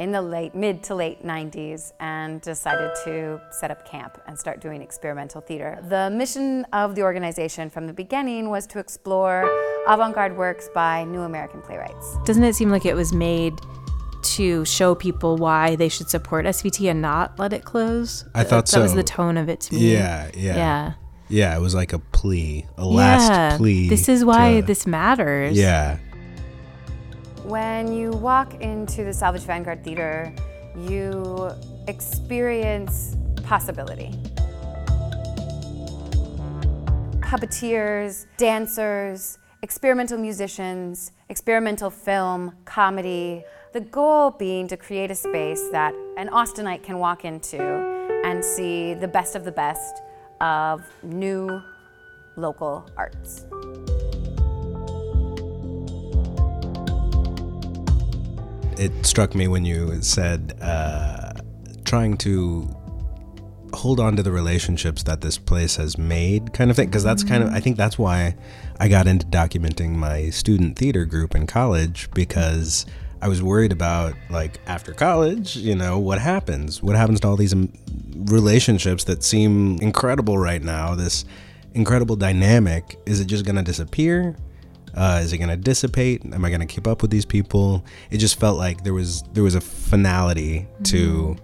in 0.00 0.12
the 0.12 0.22
late 0.22 0.54
mid 0.54 0.82
to 0.82 0.94
late 0.94 1.22
90s 1.24 1.92
and 2.00 2.40
decided 2.40 2.90
to 3.04 3.38
set 3.50 3.70
up 3.70 3.86
camp 3.86 4.18
and 4.26 4.36
start 4.36 4.58
doing 4.58 4.80
experimental 4.80 5.42
theater. 5.42 5.78
The 5.88 6.08
mission 6.10 6.64
of 6.72 6.94
the 6.94 7.02
organization 7.02 7.68
from 7.68 7.86
the 7.86 7.92
beginning 7.92 8.48
was 8.48 8.66
to 8.68 8.78
explore 8.78 9.44
avant-garde 9.86 10.36
works 10.38 10.70
by 10.74 11.04
new 11.04 11.20
American 11.20 11.60
playwrights. 11.60 12.16
Doesn't 12.24 12.42
it 12.42 12.54
seem 12.54 12.70
like 12.70 12.86
it 12.86 12.94
was 12.96 13.12
made 13.12 13.52
to 14.22 14.64
show 14.64 14.94
people 14.94 15.36
why 15.36 15.76
they 15.76 15.90
should 15.90 16.08
support 16.08 16.46
SVT 16.46 16.90
and 16.90 17.02
not 17.02 17.38
let 17.38 17.52
it 17.52 17.66
close? 17.66 18.24
I 18.34 18.42
thought 18.42 18.66
that, 18.66 18.76
That 18.76 18.82
was 18.82 18.94
the 18.94 19.02
tone 19.02 19.36
of 19.36 19.50
it 19.50 19.60
to 19.60 19.74
me. 19.74 19.92
Yeah, 19.92 20.30
yeah. 20.34 20.56
Yeah. 20.56 20.92
Yeah, 21.28 21.56
it 21.56 21.60
was 21.60 21.74
like 21.76 21.92
a 21.92 21.98
plea, 22.00 22.66
a 22.76 22.84
last 22.84 23.30
yeah. 23.30 23.56
plea. 23.56 23.88
This 23.88 24.08
is 24.08 24.24
why 24.24 24.60
to- 24.60 24.66
this 24.66 24.86
matters. 24.86 25.56
Yeah. 25.56 25.98
When 27.50 27.92
you 27.92 28.12
walk 28.12 28.62
into 28.62 29.02
the 29.02 29.12
Salvage 29.12 29.42
Vanguard 29.42 29.82
Theater, 29.82 30.32
you 30.76 31.50
experience 31.88 33.16
possibility. 33.42 34.14
Puppeteers, 37.18 38.26
dancers, 38.36 39.38
experimental 39.62 40.16
musicians, 40.16 41.10
experimental 41.28 41.90
film, 41.90 42.54
comedy. 42.66 43.42
The 43.72 43.80
goal 43.80 44.30
being 44.30 44.68
to 44.68 44.76
create 44.76 45.10
a 45.10 45.16
space 45.16 45.70
that 45.72 45.92
an 46.18 46.28
Austinite 46.28 46.84
can 46.84 47.00
walk 47.00 47.24
into 47.24 47.60
and 48.24 48.44
see 48.44 48.94
the 48.94 49.08
best 49.08 49.34
of 49.34 49.44
the 49.44 49.50
best 49.50 50.02
of 50.40 50.84
new 51.02 51.60
local 52.36 52.88
arts. 52.96 53.44
It 58.80 59.04
struck 59.04 59.34
me 59.34 59.46
when 59.46 59.66
you 59.66 60.00
said 60.00 60.56
uh, 60.62 61.34
trying 61.84 62.16
to 62.18 62.74
hold 63.74 64.00
on 64.00 64.16
to 64.16 64.22
the 64.22 64.32
relationships 64.32 65.02
that 65.02 65.20
this 65.20 65.36
place 65.36 65.76
has 65.76 65.98
made, 65.98 66.54
kind 66.54 66.70
of 66.70 66.76
thing. 66.76 66.88
Because 66.88 67.04
that's 67.04 67.22
kind 67.22 67.42
of, 67.42 67.50
I 67.50 67.60
think 67.60 67.76
that's 67.76 67.98
why 67.98 68.36
I 68.78 68.88
got 68.88 69.06
into 69.06 69.26
documenting 69.26 69.90
my 69.90 70.30
student 70.30 70.78
theater 70.78 71.04
group 71.04 71.34
in 71.34 71.46
college 71.46 72.10
because 72.12 72.86
I 73.20 73.28
was 73.28 73.42
worried 73.42 73.70
about, 73.70 74.14
like, 74.30 74.58
after 74.66 74.94
college, 74.94 75.56
you 75.56 75.74
know, 75.74 75.98
what 75.98 76.18
happens? 76.18 76.82
What 76.82 76.96
happens 76.96 77.20
to 77.20 77.28
all 77.28 77.36
these 77.36 77.52
um, 77.52 77.70
relationships 78.14 79.04
that 79.04 79.22
seem 79.22 79.76
incredible 79.80 80.38
right 80.38 80.62
now? 80.62 80.94
This 80.94 81.26
incredible 81.74 82.16
dynamic. 82.16 82.98
Is 83.04 83.20
it 83.20 83.26
just 83.26 83.44
going 83.44 83.56
to 83.56 83.62
disappear? 83.62 84.36
Uh, 84.94 85.20
is 85.22 85.32
it 85.32 85.38
going 85.38 85.50
to 85.50 85.56
dissipate? 85.56 86.24
Am 86.24 86.44
I 86.44 86.48
going 86.48 86.60
to 86.60 86.66
keep 86.66 86.86
up 86.86 87.02
with 87.02 87.10
these 87.10 87.24
people? 87.24 87.84
It 88.10 88.18
just 88.18 88.38
felt 88.40 88.58
like 88.58 88.84
there 88.84 88.94
was 88.94 89.22
there 89.32 89.42
was 89.44 89.54
a 89.54 89.60
finality 89.60 90.66
to 90.84 91.36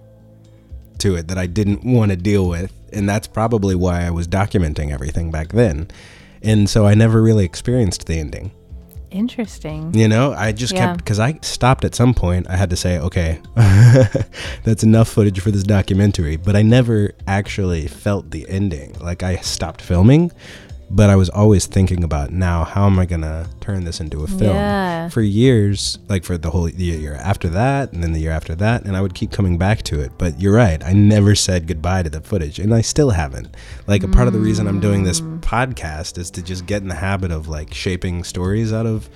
to 0.99 1.15
it 1.15 1.27
that 1.27 1.37
I 1.37 1.45
didn't 1.47 1.83
want 1.83 2.11
to 2.11 2.17
deal 2.17 2.47
with, 2.49 2.73
and 2.91 3.07
that's 3.07 3.27
probably 3.27 3.75
why 3.75 4.01
I 4.05 4.09
was 4.11 4.27
documenting 4.27 4.91
everything 4.91 5.31
back 5.31 5.49
then. 5.49 5.87
And 6.41 6.69
so 6.69 6.85
I 6.85 6.93
never 6.95 7.21
really 7.21 7.45
experienced 7.45 8.05
the 8.07 8.19
ending. 8.19 8.51
Interesting. 9.09 9.93
You 9.93 10.07
know, 10.07 10.33
I 10.33 10.51
just 10.51 10.73
Yeah. 10.73 10.87
kept 10.87 10.97
because 10.99 11.17
I 11.19 11.39
stopped 11.41 11.85
at 11.85 11.95
some 11.95 12.13
point. 12.13 12.47
I 12.49 12.57
had 12.57 12.69
to 12.71 12.75
say, 12.75 12.99
okay, 12.99 13.39
that's 14.63 14.83
enough 14.83 15.07
footage 15.07 15.39
for 15.39 15.49
this 15.51 15.63
documentary. 15.63 16.35
But 16.35 16.55
I 16.55 16.61
never 16.61 17.13
actually 17.25 17.87
felt 17.87 18.31
the 18.31 18.47
ending. 18.49 18.95
Like 18.99 19.23
I 19.23 19.37
stopped 19.37 19.81
filming, 19.81 20.31
but 20.89 21.09
I 21.09 21.15
was 21.15 21.29
always 21.29 21.65
thinking 21.65 22.03
about 22.03 22.31
now 22.31 22.63
how 22.63 22.85
am 22.85 22.97
I 22.97 23.05
gonna 23.05 23.47
turn 23.59 23.83
this 23.83 23.99
into 23.99 24.23
a 24.23 24.27
film? 24.27 24.55
Yeah. 24.55 25.09
For 25.09 25.21
years, 25.21 25.99
like 26.07 26.23
for 26.23 26.37
the 26.37 26.49
whole 26.51 26.63
the 26.65 26.83
year 26.83 27.15
after 27.15 27.49
that, 27.49 27.91
and 27.93 28.03
then 28.03 28.13
the 28.13 28.19
year 28.19 28.31
after 28.31 28.55
that, 28.55 28.85
and 28.85 28.95
I 28.95 29.01
would 29.01 29.13
keep 29.13 29.31
coming 29.31 29.57
back 29.57 29.81
to 29.83 29.99
it. 29.99 30.11
But 30.17 30.39
you're 30.39 30.53
right, 30.55 30.83
I 30.83 30.93
never 30.93 31.35
said 31.35 31.67
goodbye 31.67 32.03
to 32.03 32.09
the 32.09 32.21
footage, 32.21 32.59
and 32.59 32.73
I 32.73 32.81
still 32.81 33.09
haven't. 33.11 33.55
Like 33.85 34.03
a 34.03 34.07
part 34.07 34.27
of 34.27 34.33
the 34.33 34.39
reason 34.39 34.67
I'm 34.67 34.79
doing 34.79 35.03
this 35.03 35.19
Mm. 35.21 35.39
podcast 35.41 36.17
is 36.17 36.29
to 36.31 36.41
just 36.41 36.65
get 36.65 36.81
in 36.81 36.87
the 36.87 36.95
habit 36.95 37.31
of 37.31 37.47
like 37.47 37.73
shaping 37.73 38.23
stories 38.23 38.71
out 38.71 38.85
of 38.85 39.09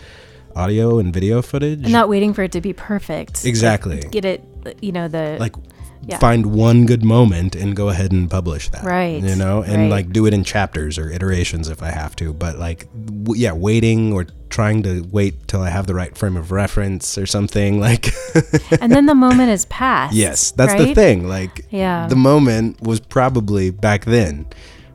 audio 0.56 1.00
and 1.00 1.14
video 1.14 1.42
footage. 1.42 1.84
And 1.84 1.92
not 1.94 2.10
waiting 2.10 2.34
for 2.34 2.44
it 2.44 2.52
to 2.54 2.62
be 2.62 2.74
perfect. 2.74 3.46
Exactly. 3.46 4.02
Like, 4.02 4.12
get 4.12 4.26
it, 4.26 4.44
you 4.82 4.92
know, 4.92 5.08
the 5.08 5.38
like 5.40 5.56
Yeah. 6.04 6.18
find 6.18 6.48
one 6.48 6.86
good 6.88 7.04
moment 7.06 7.56
and 7.56 7.76
go 7.76 7.90
ahead 7.90 8.12
and 8.12 8.30
publish 8.30 8.70
that. 8.70 8.84
Right, 8.84 9.22
You 9.22 9.36
know, 9.36 9.62
and 9.62 9.84
right. 9.84 9.90
like 9.92 10.12
do 10.12 10.26
it 10.26 10.34
in 10.34 10.44
chapters 10.44 10.98
or 10.98 11.12
iterations 11.12 11.70
if 11.70 11.84
I 11.84 11.92
have 11.92 12.16
to. 12.18 12.34
But 12.34 12.58
like, 12.58 12.88
w- 13.24 13.40
yeah, 13.40 13.52
waiting 13.54 14.12
or 14.12 14.26
trying 14.50 14.82
to 14.84 15.02
wait 15.12 15.48
till 15.48 15.62
I 15.62 15.70
have 15.70 15.86
the 15.88 15.94
right 15.94 16.18
frame 16.18 16.36
of 16.38 16.52
reference 16.52 17.18
or 17.18 17.26
something 17.28 17.80
like. 17.88 18.08
and 18.82 18.92
then 18.92 19.06
the 19.06 19.16
moment 19.16 19.52
is 19.52 19.66
past. 19.66 20.14
yes, 20.16 20.52
that's 20.52 20.74
the 20.74 20.94
thing. 20.96 21.28
Like, 21.28 21.66
Yeah. 21.70 22.08
the 22.08 22.16
moment 22.16 22.82
was 22.82 23.00
probably 23.00 23.70
back 23.70 24.06
then 24.06 24.48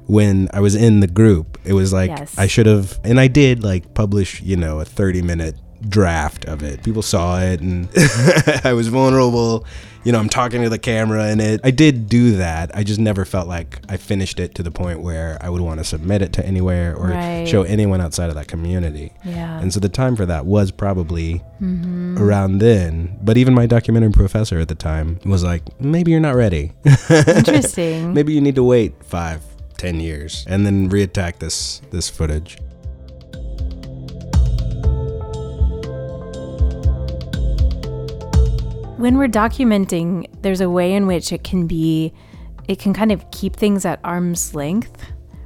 when 0.07 0.49
I 0.53 0.61
was 0.61 0.75
in 0.75 1.01
the 1.01 1.07
group. 1.09 1.59
It 1.65 1.73
was 1.73 1.93
like 1.93 2.11
Yes. 2.11 2.37
I 2.39 2.47
should 2.49 2.67
have, 2.67 2.99
and 3.05 3.19
I 3.21 3.29
did 3.29 3.63
like 3.65 3.95
publish, 3.95 4.41
you 4.43 4.57
know, 4.57 4.81
a 4.81 4.85
30 4.85 5.23
minute 5.23 5.57
draft 5.89 6.45
of 6.47 6.63
it. 6.63 6.83
People 6.83 7.03
saw 7.03 7.41
it 7.41 7.61
and 7.61 7.89
I 8.65 8.73
was 8.73 8.89
vulnerable. 8.89 9.67
You 10.05 10.13
know, 10.13 10.21
I'm 10.21 10.29
talking 10.29 10.63
to 10.63 10.69
the 10.69 10.79
camera 10.79 11.33
in 11.33 11.41
it. 11.41 11.61
I 11.65 11.73
did 11.73 12.09
do 12.09 12.37
that. 12.37 12.71
I 12.77 12.85
just 12.85 13.01
never 13.01 13.25
felt 13.25 13.49
like 13.49 13.81
I 13.89 13.97
finished 13.97 14.39
it 14.39 14.55
to 14.55 14.63
the 14.63 14.71
point 14.71 15.01
where 15.01 15.37
I 15.41 15.51
would 15.51 15.61
want 15.61 15.81
to 15.81 15.85
submit 15.85 16.23
it 16.23 16.33
to 16.35 16.47
anywhere 16.47 16.95
or 16.95 17.09
Right. 17.09 17.45
show 17.49 17.63
anyone 17.65 18.01
outside 18.01 18.29
of 18.29 18.37
that 18.37 18.47
community. 18.47 19.13
Yeah. 19.25 19.59
And 19.59 19.75
so 19.75 19.81
the 19.81 19.89
time 19.89 20.15
for 20.15 20.25
that 20.25 20.47
was 20.47 20.71
probably 20.71 21.43
Mm-hmm. 21.61 22.19
around 22.23 22.59
then. 22.59 23.19
But 23.23 23.37
even 23.37 23.53
my 23.53 23.67
documentary 23.67 24.13
professor 24.13 24.61
at 24.61 24.69
the 24.69 24.75
time 24.77 25.19
was 25.25 25.43
like, 25.43 25.63
maybe 25.81 26.13
you're 26.13 26.21
not 26.21 26.37
ready. 26.37 26.73
Interesting. 27.11 28.15
maybe 28.15 28.33
you 28.33 28.41
need 28.41 28.55
to 28.55 28.63
wait 28.65 28.95
five, 29.05 29.43
ten 29.77 29.99
years 30.01 30.45
and 30.49 30.65
then 30.65 30.89
reattack 30.89 31.39
this 31.41 31.81
this 31.91 32.09
footage. 32.09 32.59
When 39.07 39.19
we're 39.19 39.29
documenting, 39.29 40.27
there's 40.43 40.61
a 40.61 40.69
way 40.69 40.93
in 40.93 41.07
which 41.07 41.33
it 41.33 41.45
can 41.45 41.69
be, 41.69 42.13
it 42.67 42.81
can 42.81 42.93
kind 42.93 43.13
of 43.13 43.25
keep 43.31 43.55
things 43.55 43.85
at 43.85 44.01
arm's 44.03 44.53
length, 44.53 45.01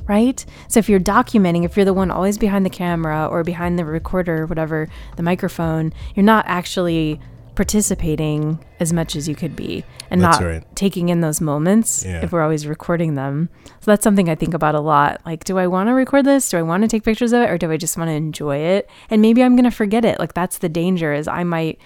right? 0.08 0.46
So 0.68 0.78
if 0.78 0.88
you're 0.88 0.98
documenting, 0.98 1.66
if 1.66 1.76
you're 1.76 1.84
the 1.84 1.92
one 1.92 2.10
always 2.10 2.38
behind 2.38 2.64
the 2.64 2.70
camera 2.70 3.26
or 3.30 3.44
behind 3.44 3.78
the 3.78 3.84
recorder 3.84 4.44
or 4.44 4.46
whatever, 4.46 4.88
the 5.18 5.22
microphone, 5.22 5.92
you're 6.14 6.24
not 6.24 6.46
actually 6.48 7.20
participating 7.54 8.58
as 8.78 8.94
much 8.94 9.14
as 9.14 9.28
you 9.28 9.34
could 9.34 9.54
be 9.54 9.84
and 10.08 10.22
That's 10.22 10.40
not 10.40 10.46
right. 10.46 10.64
taking 10.74 11.10
in 11.10 11.20
those 11.20 11.42
moments 11.42 12.02
Yeah. 12.06 12.22
if 12.24 12.32
we're 12.32 12.40
always 12.42 12.66
recording 12.66 13.14
them. 13.14 13.50
So 13.80 13.90
that's 13.90 14.02
something 14.02 14.30
I 14.30 14.36
think 14.36 14.54
about 14.54 14.74
a 14.74 14.80
lot. 14.80 15.20
Like, 15.26 15.44
do 15.44 15.58
I 15.58 15.66
want 15.66 15.88
to 15.90 15.92
record 15.92 16.24
this? 16.24 16.48
Do 16.48 16.56
I 16.56 16.62
want 16.62 16.80
to 16.84 16.88
take 16.88 17.04
pictures 17.04 17.34
of 17.34 17.42
it 17.42 17.50
or 17.50 17.58
do 17.58 17.70
I 17.70 17.76
just 17.76 17.98
want 17.98 18.08
to 18.08 18.14
enjoy 18.14 18.56
it? 18.56 18.88
And 19.10 19.20
maybe 19.20 19.42
I'm 19.42 19.54
going 19.54 19.64
to 19.64 19.70
forget 19.70 20.06
it. 20.06 20.18
Like 20.18 20.32
that's 20.32 20.56
the 20.56 20.70
danger 20.70 21.12
is 21.12 21.28
I 21.28 21.44
might 21.44 21.78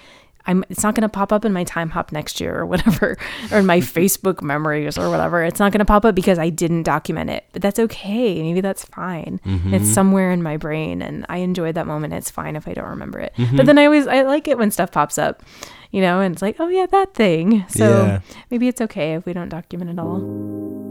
I'm 0.47 0.63
it's 0.69 0.83
not 0.83 0.95
going 0.95 1.03
to 1.03 1.09
pop 1.09 1.31
up 1.31 1.45
in 1.45 1.53
my 1.53 1.65
Timehop 1.65 2.11
next 2.11 2.39
year 2.39 2.57
or 2.57 2.65
whatever 2.65 3.17
or 3.51 3.59
in 3.59 3.65
my 3.65 3.79
Facebook 3.97 4.41
memories 4.41 4.97
or 4.97 5.09
whatever. 5.09 5.43
It's 5.43 5.59
not 5.59 5.71
going 5.71 5.79
to 5.79 5.85
pop 5.85 6.05
up 6.05 6.15
because 6.15 6.39
I 6.39 6.49
didn't 6.49 6.83
document 6.83 7.29
it. 7.29 7.45
But 7.53 7.61
that's 7.61 7.79
okay. 7.79 8.41
Maybe 8.41 8.61
that's 8.61 8.85
fine. 8.85 9.39
It's 9.45 9.63
mm-hmm. 9.63 9.83
somewhere 9.85 10.31
in 10.31 10.43
my 10.43 10.57
brain 10.57 11.01
and 11.01 11.25
I 11.29 11.37
enjoyed 11.37 11.75
that 11.75 11.87
moment. 11.87 12.13
It's 12.13 12.29
fine 12.29 12.55
if 12.55 12.67
I 12.67 12.73
don't 12.73 12.89
remember 12.89 13.19
it. 13.19 13.33
But 13.35 13.43
mm-hmm. 13.43 13.65
then 13.65 13.77
I 13.77 13.85
always 13.85 14.07
I 14.07 14.21
like 14.21 14.47
it 14.47 14.57
when 14.57 14.71
stuff 14.71 14.91
pops 14.91 15.17
up. 15.17 15.43
You 15.91 16.01
know, 16.01 16.19
and 16.19 16.33
it's 16.35 16.41
like, 16.41 16.57
"Oh 16.59 16.67
yeah, 16.67 16.87
that 16.87 17.13
thing." 17.13 17.63
So 17.69 18.05
Yeah. 18.05 18.19
maybe 18.51 18.67
it's 18.67 18.81
okay 18.81 19.13
if 19.13 19.25
we 19.25 19.31
don't 19.31 19.47
document 19.47 19.91
it 19.91 19.97
all. 19.99 20.84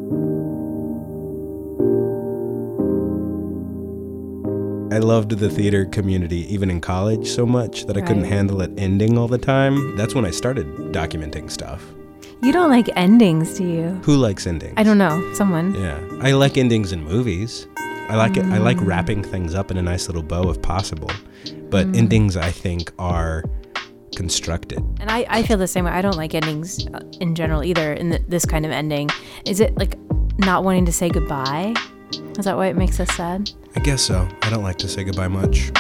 I 4.95 4.99
loved 4.99 5.31
the 5.33 5.51
theater 5.51 5.87
community 5.87 6.47
even 6.55 6.71
in 6.71 6.81
college 6.81 7.27
so 7.27 7.45
much 7.45 7.85
that 7.87 7.97
I 7.97 8.01
couldn't 8.01 8.27
handle 8.27 8.61
it 8.61 8.71
ending 8.79 9.19
all 9.19 9.27
the 9.27 9.39
time. 9.39 9.97
That's 9.97 10.15
when 10.15 10.25
I 10.25 10.31
started 10.31 10.67
documenting 10.93 11.51
stuff. 11.51 11.83
You 12.45 12.53
don't 12.53 12.71
like 12.71 12.89
endings, 12.95 13.59
do 13.59 13.65
you? 13.65 13.89
Who 14.05 14.15
likes 14.15 14.47
endings? 14.47 14.75
I 14.77 14.85
don't 14.85 14.97
know. 14.99 15.19
Someone. 15.35 15.75
Yeah, 15.75 15.99
I 16.21 16.31
like 16.31 16.57
endings 16.57 16.93
in 16.93 17.03
movies. 17.03 17.67
I 18.09 18.15
like 18.15 18.37
it. 18.37 18.45
I 18.47 18.59
like 18.59 18.77
Mm. 18.77 18.87
wrapping 18.87 19.25
things 19.25 19.53
up 19.53 19.73
in 19.73 19.79
a 19.79 19.83
nice 19.83 20.07
little 20.07 20.23
bow 20.23 20.49
if 20.51 20.63
possible. 20.63 21.11
But 21.71 21.89
Mm. 21.89 21.97
endings, 21.97 22.37
I 22.37 22.53
think, 22.53 22.93
are 22.97 23.43
constructed. 24.15 24.79
And 25.01 25.11
I, 25.11 25.27
I 25.29 25.43
feel 25.43 25.57
the 25.59 25.67
same 25.67 25.87
way. 25.87 25.91
I 25.91 26.03
don't 26.03 26.17
like 26.17 26.37
endings 26.37 26.87
uh, 26.95 27.01
in 27.19 27.35
general 27.35 27.65
either. 27.65 27.95
In 27.95 28.11
th 28.13 28.23
this 28.29 28.45
kind 28.47 28.65
of 28.65 28.71
ending, 28.71 29.11
is 29.45 29.59
it 29.59 29.77
like 29.77 29.99
not 30.39 30.63
wanting 30.63 30.87
to 30.87 30.93
say 30.93 31.09
goodbye? 31.09 31.75
Is 32.39 32.47
that 32.47 32.57
why 32.57 32.67
it 32.67 32.77
makes 32.77 32.99
us 32.99 33.09
sad? 33.15 33.51
I 33.77 33.81
guess 33.81 34.03
so. 34.03 34.29
I 34.43 34.51
don't 34.51 34.65
like 34.65 34.77
to 34.79 34.89
say 34.89 35.05
goodbye 35.05 35.29
much. 35.29 35.71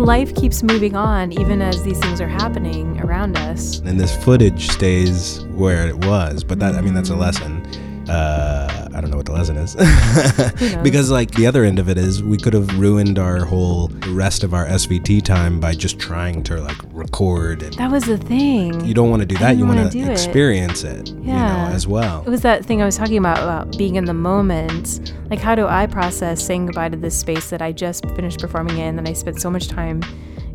Life 0.00 0.34
keeps 0.34 0.64
moving 0.64 0.96
on 0.96 1.32
even 1.32 1.62
as 1.62 1.82
these 1.84 1.98
things 2.00 2.20
are 2.20 2.28
happening 2.28 3.00
around 3.00 3.38
us. 3.38 3.78
And 3.78 3.98
this 3.98 4.14
footage 4.24 4.68
stays 4.68 5.44
where 5.52 5.86
it 5.86 6.04
was. 6.04 6.42
But 6.42 6.58
that, 6.58 6.74
I 6.74 6.80
mean, 6.80 6.94
that's 6.94 7.10
a 7.10 7.16
lesson. 7.16 7.64
Uh, 8.10 8.63
I 8.94 9.00
don't 9.00 9.10
know 9.10 9.16
what 9.16 9.26
the 9.26 9.32
lesson 9.32 9.56
is. 9.56 9.74
because, 10.82 11.10
like, 11.10 11.32
the 11.32 11.46
other 11.46 11.64
end 11.64 11.78
of 11.78 11.88
it 11.88 11.98
is 11.98 12.22
we 12.22 12.36
could 12.36 12.52
have 12.52 12.78
ruined 12.78 13.18
our 13.18 13.44
whole 13.44 13.88
rest 14.08 14.44
of 14.44 14.54
our 14.54 14.66
SVT 14.66 15.22
time 15.24 15.58
by 15.60 15.74
just 15.74 15.98
trying 15.98 16.42
to, 16.44 16.60
like, 16.60 16.76
record. 16.92 17.62
And 17.62 17.72
That 17.74 17.90
was 17.90 18.04
the 18.04 18.18
thing. 18.18 18.84
you 18.84 18.94
don't 18.94 19.10
want 19.10 19.20
to 19.20 19.26
do 19.26 19.36
that. 19.38 19.56
You 19.56 19.66
want 19.66 19.90
to 19.92 19.98
it. 19.98 20.08
experience 20.08 20.84
it, 20.84 21.08
you 21.08 21.22
Yeah. 21.24 21.68
know, 21.68 21.74
as 21.74 21.86
well. 21.88 22.22
It 22.26 22.30
was 22.30 22.42
that 22.42 22.64
thing 22.64 22.82
I 22.82 22.84
was 22.84 22.96
talking 22.96 23.18
about 23.18 23.38
about 23.38 23.76
being 23.76 23.96
in 23.96 24.04
the 24.04 24.14
moment. 24.14 25.12
Like, 25.30 25.40
how 25.40 25.54
do 25.54 25.66
I 25.66 25.86
process 25.86 26.44
saying 26.44 26.66
goodbye 26.66 26.90
to 26.90 26.96
this 26.96 27.18
space 27.18 27.50
that 27.50 27.60
I 27.62 27.72
just 27.72 28.06
finished 28.10 28.38
performing 28.40 28.78
in, 28.78 28.98
and 28.98 29.08
I 29.08 29.12
spent 29.12 29.40
so 29.40 29.50
much 29.50 29.68
time 29.68 30.02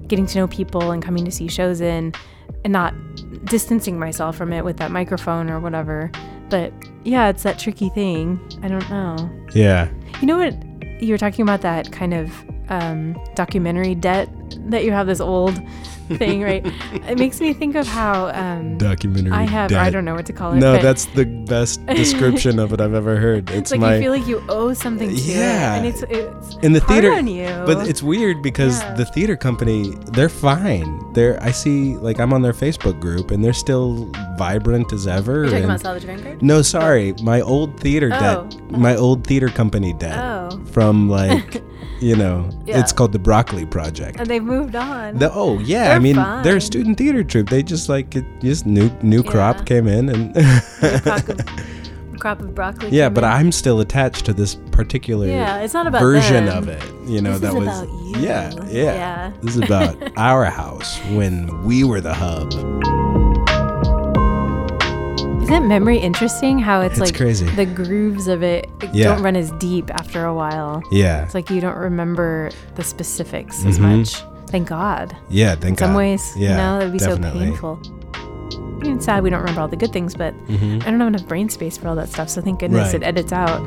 getting 0.10 0.26
to 0.26 0.38
know 0.40 0.48
people 0.48 0.92
and 0.92 1.02
coming 1.02 1.24
to 1.24 1.32
see 1.32 1.48
shows 1.48 1.80
in, 1.80 2.14
and 2.64 2.74
not 2.74 2.94
distancing 3.46 3.98
myself 3.98 4.36
from 4.36 4.52
it 4.52 4.66
with 4.66 4.78
that 4.78 4.92
microphone 4.92 5.50
or 5.50 5.60
whatever. 5.60 6.12
But 6.50 6.74
yeah, 7.04 7.30
it's 7.30 7.44
that 7.44 7.58
tricky 7.60 7.90
thing. 7.90 8.40
I 8.64 8.68
don't 8.68 8.90
know. 8.90 9.30
Yeah. 9.54 9.90
You 10.20 10.28
know 10.28 10.38
what? 10.38 10.56
You 11.02 11.14
were 11.14 11.18
talking 11.18 11.44
about 11.44 11.62
that 11.62 11.92
kind 11.92 12.14
of 12.14 12.32
um, 12.70 13.18
documentary 13.36 13.96
debt 13.96 14.30
that 14.70 14.84
you 14.84 14.92
have 14.92 15.08
this 15.08 15.22
old 15.22 15.60
thing, 16.18 16.42
right? 16.42 16.62
it 17.08 17.18
makes 17.18 17.40
me 17.40 17.54
think 17.54 17.76
of 17.76 17.88
how 17.88 18.28
um, 18.30 18.78
Documentary. 18.78 19.32
I 19.32 19.44
have, 19.44 19.72
I 19.74 19.90
don't 19.90 20.06
know 20.06 20.16
what 20.16 20.26
to 20.28 20.34
call 20.34 20.54
it. 20.54 20.58
No, 20.58 20.78
that's 20.82 21.06
the 21.06 21.26
best 21.26 21.86
description 22.02 22.60
of 22.60 22.74
it 22.74 22.82
I've 22.82 22.94
ever 22.94 23.18
heard. 23.18 23.50
It's, 23.52 23.72
like 23.72 23.80
my 23.80 23.96
you 23.96 24.02
feel 24.02 24.12
like 24.12 24.28
you 24.28 24.44
owe 24.50 24.74
something 24.74 25.10
to 25.10 25.16
Yeah. 25.16 25.76
it, 25.76 25.78
and 25.78 25.86
it's 25.88 26.04
it's 26.10 26.56
in 26.64 26.74
the 26.74 26.82
theater. 26.82 27.20
you. 27.20 27.48
But 27.66 27.88
it's 27.88 28.02
weird 28.04 28.42
because 28.42 28.82
Yeah. 28.82 28.94
the 28.94 29.06
theater 29.06 29.36
company, 29.36 29.94
they're 30.14 30.30
fine. 30.30 31.00
They're 31.14 31.42
I 31.44 31.52
see 31.52 31.96
like 31.98 32.20
I'm 32.20 32.34
on 32.34 32.42
their 32.42 32.54
Facebook 32.54 33.00
group 33.00 33.32
and 33.32 33.44
they're 33.44 33.54
still 33.54 34.12
vibrant 34.38 34.92
as 34.94 35.08
ever. 35.08 35.38
You're 35.42 35.46
talking 35.46 35.56
and- 35.58 35.66
about 35.66 35.82
Salvage 35.82 36.04
Vanguard. 36.04 36.42
no, 36.42 36.62
sorry, 36.62 37.14
my 37.22 37.42
old 37.42 37.80
theater 37.80 38.10
Oh. 38.14 38.20
debt, 38.48 38.72
my 38.72 38.96
old 38.96 39.26
theater 39.26 39.50
company 39.50 39.94
debt 39.94 40.18
Oh, 40.18 40.60
from 40.72 41.10
like, 41.10 41.62
you 42.02 42.16
know, 42.16 42.50
Yeah. 42.66 42.80
it's 42.80 42.92
called 42.94 43.12
the 43.12 43.20
Broccoli 43.20 43.66
Project. 43.66 44.20
and 44.20 44.28
they've 44.28 44.44
moved 44.44 44.76
on. 44.76 45.18
The, 45.18 45.32
oh 45.34 45.60
yeah, 45.60 45.84
I 45.84 45.88
They're 45.90 46.00
mean 46.00 46.16
they're 46.44 46.58
a 46.58 46.62
student 46.62 46.98
theater 46.98 47.24
troupe. 47.24 47.50
They 47.50 47.64
just 47.64 47.90
like 47.90 48.16
it, 48.16 48.26
just 48.42 48.66
new 48.66 48.90
new 49.02 49.22
Yeah. 49.24 49.32
crop 49.32 49.66
came 49.66 49.88
in 49.88 50.10
and 50.10 50.34
crop 51.04 51.30
of, 51.30 51.40
crop 52.20 52.40
of 52.42 52.56
broccoli. 52.56 52.90
yeah, 52.92 53.10
but 53.10 53.24
in. 53.24 53.30
I'm 53.30 53.52
still 53.52 53.80
attached 53.82 54.26
to 54.26 54.34
this 54.34 54.56
particular 54.72 55.28
Yeah, 55.28 55.60
it's 55.60 55.74
not 55.74 55.88
about 55.88 56.02
version 56.02 56.46
them. 56.46 56.58
of 56.58 56.68
it. 56.70 56.84
You 57.08 57.22
know 57.22 57.38
This 57.38 57.42
that 57.42 57.54
was 57.54 57.68
about 57.68 57.88
you. 57.88 58.16
yeah, 58.20 58.52
yeah 58.68 58.94
Yeah. 58.94 59.32
This 59.42 59.56
is 59.56 59.62
about 59.62 59.96
our 60.18 60.46
house 60.46 60.98
when 61.12 61.64
we 61.66 61.84
were 61.84 62.02
the 62.02 62.14
hub. 62.14 62.52
Isn't 65.52 65.68
memory 65.68 65.98
interesting? 65.98 66.60
How 66.60 66.82
it's, 66.82 66.94
It's 66.94 67.02
like 67.12 67.16
crazy. 67.18 67.46
the 67.50 67.66
grooves 67.66 68.28
of 68.28 68.44
it 68.44 68.70
Yeah. 68.94 69.06
don't 69.14 69.24
run 69.24 69.36
as 69.36 69.52
deep 69.54 69.90
after 69.92 70.26
a 70.26 70.34
while. 70.34 70.82
Yeah, 70.92 71.24
It's 71.24 71.34
like 71.34 71.50
you 71.50 71.60
don't 71.62 71.78
remember 71.78 72.52
the 72.76 72.84
specifics 72.84 73.66
as 73.66 73.80
Mhm. 73.80 73.98
much. 74.00 74.24
Thank 74.50 74.68
God. 74.68 75.16
yeah. 75.30 75.56
Thank 75.56 75.62
god. 75.62 75.68
In 75.70 75.78
some 75.78 75.92
God. 75.92 75.98
ways, 75.98 76.34
yeah, 76.36 76.50
you 76.52 76.58
know, 76.58 76.78
that'd 76.80 76.92
be 76.94 76.98
definitely. 77.00 77.40
so 77.56 77.78
painful. 77.78 77.80
I 78.82 78.88
it's 78.96 79.06
sad 79.06 79.24
we 79.24 79.30
don't 79.30 79.40
remember 79.42 79.62
all 79.62 79.68
the 79.68 79.76
good 79.76 79.92
things, 79.92 80.16
but 80.16 80.34
Mhm. 80.48 80.82
I 80.82 80.90
don't 80.92 81.00
have 81.00 81.08
enough 81.10 81.28
brain 81.28 81.50
space 81.50 81.78
for 81.78 81.88
all 81.90 81.96
that 81.96 82.10
stuff. 82.10 82.30
So 82.30 82.42
thank 82.42 82.60
goodness 82.60 82.94
Right. 82.94 83.04
it 83.04 83.06
edits 83.06 83.34
out. 83.34 83.60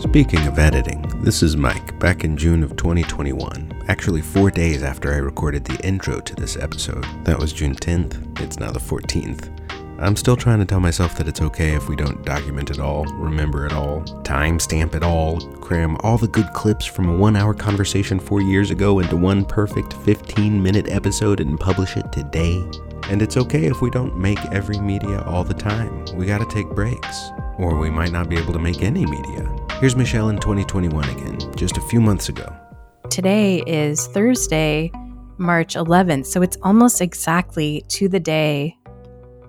Speaking 0.00 0.46
of 0.46 0.58
editing, 0.58 0.97
this 1.20 1.42
is 1.42 1.56
Mike, 1.56 1.98
back 1.98 2.22
in 2.22 2.36
June 2.36 2.62
of 2.62 2.76
2021, 2.76 3.84
actually 3.88 4.22
four 4.22 4.50
days 4.50 4.82
after 4.82 5.12
I 5.12 5.16
recorded 5.16 5.64
the 5.64 5.84
intro 5.84 6.20
to 6.20 6.34
this 6.34 6.56
episode. 6.56 7.04
That 7.24 7.38
was 7.38 7.52
June 7.52 7.74
10th, 7.74 8.40
it's 8.40 8.58
now 8.58 8.70
the 8.70 8.78
14th. 8.78 9.50
I'm 10.00 10.14
still 10.14 10.36
trying 10.36 10.60
to 10.60 10.64
tell 10.64 10.78
myself 10.78 11.16
that 11.16 11.26
it's 11.26 11.42
okay 11.42 11.74
if 11.74 11.88
we 11.88 11.96
don't 11.96 12.24
document 12.24 12.70
it 12.70 12.78
all, 12.78 13.04
remember 13.16 13.66
it 13.66 13.72
all, 13.72 14.02
timestamp 14.22 14.94
it 14.94 15.02
all, 15.02 15.40
cram 15.56 15.96
all 16.00 16.18
the 16.18 16.28
good 16.28 16.52
clips 16.54 16.86
from 16.86 17.08
a 17.08 17.16
one 17.16 17.34
hour 17.34 17.52
conversation 17.52 18.20
four 18.20 18.40
years 18.40 18.70
ago 18.70 19.00
into 19.00 19.16
one 19.16 19.44
perfect 19.44 19.94
15 20.04 20.62
minute 20.62 20.88
episode 20.88 21.40
and 21.40 21.58
publish 21.58 21.96
it 21.96 22.12
today. 22.12 22.62
And 23.10 23.22
it's 23.22 23.36
okay 23.36 23.64
if 23.64 23.80
we 23.80 23.90
don't 23.90 24.16
make 24.16 24.38
every 24.52 24.78
media 24.78 25.22
all 25.22 25.42
the 25.42 25.54
time. 25.54 26.04
We 26.14 26.26
gotta 26.26 26.46
take 26.46 26.68
breaks, 26.68 27.30
or 27.58 27.76
we 27.76 27.90
might 27.90 28.12
not 28.12 28.28
be 28.28 28.38
able 28.38 28.52
to 28.52 28.60
make 28.60 28.82
any 28.82 29.04
media. 29.04 29.57
Here's 29.80 29.94
Michelle 29.94 30.28
in 30.28 30.38
2021 30.38 31.08
again, 31.08 31.38
just 31.54 31.76
a 31.76 31.80
few 31.82 32.00
months 32.00 32.28
ago. 32.28 32.52
Today 33.10 33.62
is 33.64 34.08
Thursday, 34.08 34.90
March 35.36 35.76
11th, 35.76 36.26
so 36.26 36.42
it's 36.42 36.56
almost 36.64 37.00
exactly 37.00 37.84
to 37.86 38.08
the 38.08 38.18
day 38.18 38.76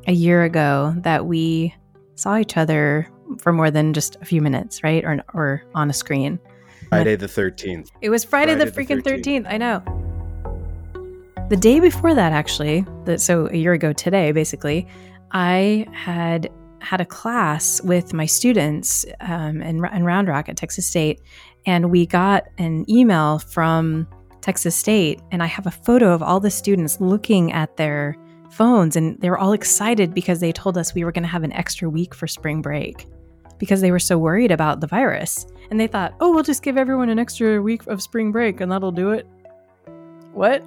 a 0.05 0.11
year 0.11 0.43
ago 0.43 0.93
that 0.97 1.25
we 1.25 1.73
saw 2.13 2.37
each 2.37 2.57
other 2.57 3.09
for 3.39 3.51
more 3.51 3.71
than 3.71 3.91
just 3.91 4.17
a 4.21 4.25
few 4.25 4.39
minutes, 4.39 4.83
right? 4.83 5.03
Or 5.03 5.19
or 5.33 5.63
on 5.73 5.89
a 5.89 5.93
screen. 5.93 6.37
Friday 6.89 7.15
the 7.15 7.25
13th. 7.25 7.89
It 8.01 8.11
was 8.11 8.23
Friday, 8.23 8.53
Friday 8.53 8.65
the 8.65 8.71
the 8.71 8.85
freaking 8.85 9.01
13th. 9.01 9.45
13th. 9.45 9.51
I 9.51 9.57
know. 9.57 11.47
The 11.49 11.57
day 11.57 11.79
before 11.79 12.13
that, 12.13 12.33
actually, 12.33 12.85
that 13.05 13.19
so 13.19 13.47
a 13.47 13.55
year 13.55 13.73
ago 13.73 13.93
today, 13.93 14.31
basically, 14.31 14.85
I 15.31 15.87
had 15.91 16.51
had 16.81 17.01
a 17.01 17.05
class 17.05 17.81
with 17.83 18.13
my 18.13 18.25
students 18.25 19.05
um, 19.21 19.61
in, 19.61 19.85
in 19.85 20.03
Round 20.03 20.27
Rock 20.27 20.49
at 20.49 20.57
Texas 20.57 20.87
State, 20.87 21.21
and 21.65 21.91
we 21.91 22.05
got 22.05 22.45
an 22.57 22.89
email 22.89 23.39
from 23.39 24.07
Texas 24.41 24.75
State, 24.75 25.21
and 25.31 25.43
I 25.43 25.47
have 25.47 25.67
a 25.67 25.71
photo 25.71 26.13
of 26.13 26.23
all 26.23 26.39
the 26.39 26.51
students 26.51 26.99
looking 27.01 27.51
at 27.51 27.77
their 27.77 28.15
phones, 28.51 28.95
and 28.95 29.19
they 29.21 29.29
were 29.29 29.37
all 29.37 29.53
excited 29.53 30.13
because 30.13 30.39
they 30.39 30.51
told 30.51 30.77
us 30.77 30.93
we 30.93 31.03
were 31.03 31.11
going 31.11 31.23
to 31.23 31.29
have 31.29 31.43
an 31.43 31.53
extra 31.53 31.89
week 31.89 32.15
for 32.15 32.27
spring 32.27 32.61
break 32.61 33.07
because 33.59 33.81
they 33.81 33.91
were 33.91 33.99
so 33.99 34.17
worried 34.17 34.51
about 34.51 34.79
the 34.79 34.87
virus. 34.87 35.45
And 35.69 35.79
they 35.79 35.87
thought, 35.87 36.15
oh, 36.19 36.33
we'll 36.33 36.43
just 36.43 36.63
give 36.63 36.77
everyone 36.77 37.09
an 37.09 37.19
extra 37.19 37.61
week 37.61 37.85
of 37.87 38.01
spring 38.01 38.31
break 38.31 38.61
and 38.61 38.71
that'll 38.71 38.91
do 38.91 39.11
it. 39.11 39.27
What? 40.31 40.63